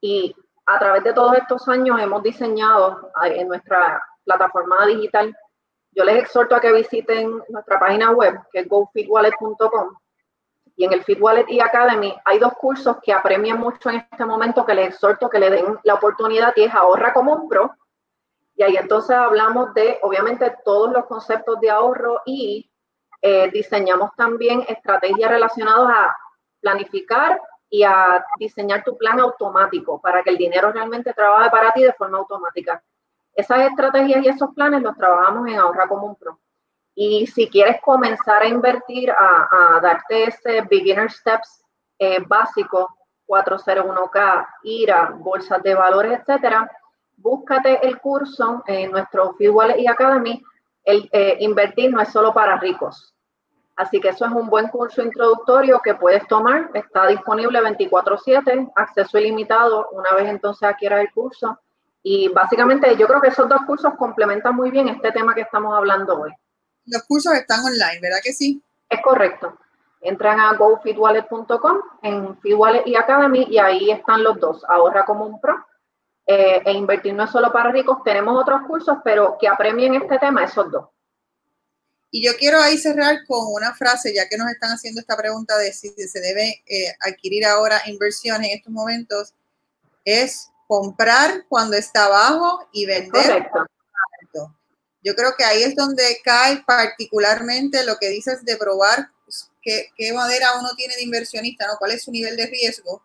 [0.00, 0.34] y
[0.66, 5.36] a través de todos estos años hemos diseñado en nuestra plataforma digital.
[5.92, 9.96] Yo les exhorto a que visiten nuestra página web, que es gofitwallet.com.
[10.76, 14.24] Y en el Fit Wallet y Academy hay dos cursos que apremian mucho en este
[14.24, 17.74] momento que les exhorto que le den la oportunidad y es Ahorra como un Pro,
[18.60, 22.70] y ahí entonces hablamos de, obviamente, todos los conceptos de ahorro y
[23.22, 26.16] eh, diseñamos también estrategias relacionadas a
[26.60, 27.40] planificar
[27.70, 31.94] y a diseñar tu plan automático para que el dinero realmente trabaje para ti de
[31.94, 32.84] forma automática.
[33.34, 36.38] Esas estrategias y esos planes los trabajamos en Ahorra Común Pro.
[36.94, 41.64] Y si quieres comenzar a invertir, a, darte ese beginner steps
[41.98, 42.94] eh, básico,
[43.26, 46.70] 401k, IRA, bolsas de valores, etcétera,
[47.20, 50.42] búscate el curso en nuestro Feed y Academy.
[50.84, 53.14] El eh, invertir no es solo para ricos.
[53.76, 56.70] Así que eso es un buen curso introductorio que puedes tomar.
[56.74, 61.58] Está disponible 24/7, acceso ilimitado una vez entonces adquieras el curso.
[62.02, 65.74] Y básicamente yo creo que esos dos cursos complementan muy bien este tema que estamos
[65.76, 66.30] hablando hoy.
[66.86, 68.62] Los cursos están online, ¿verdad que sí?
[68.88, 69.56] Es correcto.
[70.00, 75.38] Entran a gofitwallet.com en Fitwallet y Academy y ahí están los dos, ahorra como un
[75.40, 75.62] pro
[76.32, 77.98] eh, e invertir no es solo para ricos.
[78.04, 80.86] Tenemos otros cursos, pero que apremien este tema esos dos.
[82.12, 85.58] Y yo quiero ahí cerrar con una frase, ya que nos están haciendo esta pregunta
[85.58, 89.34] de si se debe eh, adquirir ahora inversión en estos momentos,
[90.04, 94.56] es comprar cuando está abajo y vender alto.
[95.02, 99.10] Yo creo que ahí es donde cae particularmente lo que dices de probar
[99.62, 101.72] qué, qué madera uno tiene de inversionista, ¿no?
[101.76, 103.02] ¿Cuál es su nivel de riesgo?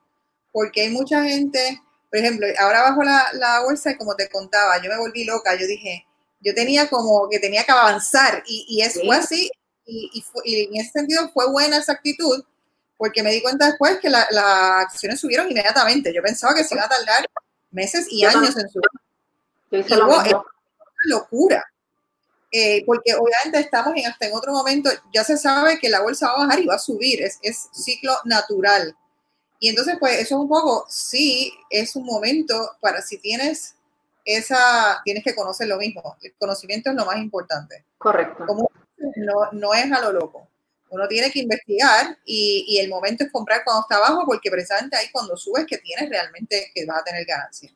[0.51, 1.81] Porque hay mucha gente,
[2.15, 5.53] por ejemplo, ahora bajo la, la bolsa y como te contaba, yo me volví loca,
[5.55, 6.05] yo dije,
[6.39, 9.51] yo tenía como que tenía que avanzar y, y es, fue así
[9.85, 12.41] y, y, en ese sentido fue buena esa actitud
[12.95, 16.13] porque me di cuenta después que las acciones subieron inmediatamente.
[16.13, 17.25] Yo pensaba que se iba a tardar
[17.71, 18.89] meses y años en subir.
[19.71, 20.41] y es una
[21.07, 21.65] locura.
[22.49, 26.27] Eh, porque obviamente estamos en hasta en otro momento, ya se sabe que la bolsa
[26.27, 28.95] va a bajar y va a subir, es, es ciclo natural.
[29.59, 33.75] Y entonces, pues eso es un poco, sí, es un momento para si tienes
[34.25, 36.17] esa, tienes que conocer lo mismo.
[36.21, 37.85] El conocimiento es lo más importante.
[37.97, 38.45] Correcto.
[38.45, 40.47] Como no, no es a lo loco.
[40.89, 44.95] Uno tiene que investigar y, y, el momento es comprar cuando está abajo porque precisamente
[44.95, 47.71] ahí cuando subes que tienes realmente que vas a tener ganancia.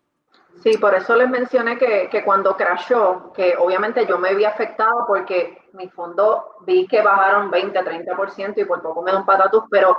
[0.64, 5.06] Sí, por eso les mencioné que, que cuando crashó, que obviamente yo me vi afectado
[5.08, 9.64] porque mi fondo vi que bajaron 20, 30% y por poco me da un patatus,
[9.70, 9.98] pero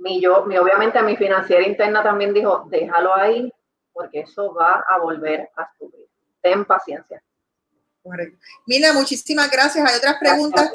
[0.00, 3.52] mi, yo, mi, obviamente mi financiera interna también dijo, déjalo ahí,
[3.92, 6.08] porque eso va a volver a subir.
[6.42, 7.22] Ten paciencia.
[8.02, 8.38] Correcto.
[8.94, 9.86] Muchísimas gracias.
[9.86, 10.70] Hay otras preguntas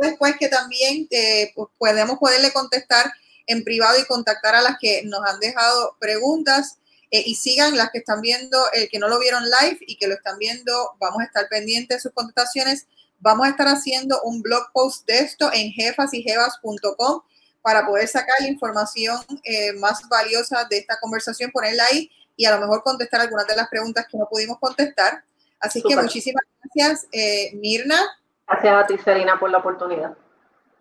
[0.00, 3.12] después que también eh, pues, podemos poderle contestar
[3.46, 6.78] en privado y contactar a las que nos han dejado preguntas.
[7.10, 10.06] Eh, y sigan las que están viendo, el que no lo vieron live y que
[10.06, 12.86] lo están viendo, vamos a estar pendientes de sus contestaciones.
[13.20, 17.20] Vamos a estar haciendo un blog post de esto en jefasyjevas.com
[17.62, 22.54] para poder sacar la información eh, más valiosa de esta conversación, ponerla ahí y a
[22.54, 25.24] lo mejor contestar algunas de las preguntas que no pudimos contestar.
[25.60, 28.00] Así que muchísimas gracias, eh, Mirna.
[28.48, 30.16] Gracias a ti, Serena, por la oportunidad.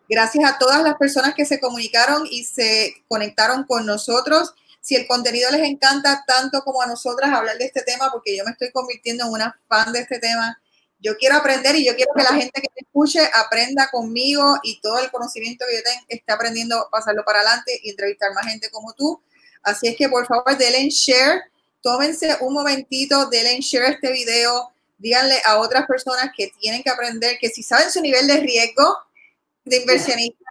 [0.10, 4.54] Gracias a todas las personas que se comunicaron y se conectaron con nosotros.
[4.82, 8.44] Si el contenido les encanta tanto como a nosotras hablar de este tema, porque yo
[8.44, 10.60] me estoy convirtiendo en una fan de este tema,
[11.02, 14.80] yo quiero aprender y yo quiero que la gente que me escuche aprenda conmigo y
[14.82, 18.70] todo el conocimiento que yo tengo esté aprendiendo, pasarlo para adelante y entrevistar más gente
[18.70, 19.20] como tú.
[19.64, 21.41] Así es que por favor denle share,
[21.82, 27.38] tómense un momentito, denle share este video, díganle a otras personas que tienen que aprender,
[27.39, 28.97] que si saben su nivel de riesgo
[29.66, 30.45] de inversionista,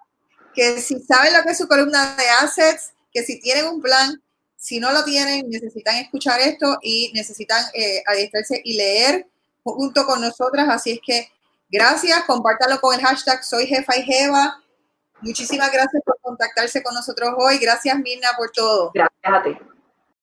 [0.52, 4.20] que si saben lo que es su columna de assets, que si tienen un plan,
[4.56, 9.29] si no lo tienen, necesitan escuchar esto y necesitan eh, adiestrarse y leer
[9.62, 10.68] junto con nosotras.
[10.68, 11.28] Así es que
[11.68, 14.60] gracias, compártalo con el hashtag Soy Jefa y Jeva
[15.22, 17.58] Muchísimas gracias por contactarse con nosotros hoy.
[17.58, 18.90] Gracias, Mirna, por todo.
[18.94, 19.58] Gracias a ti.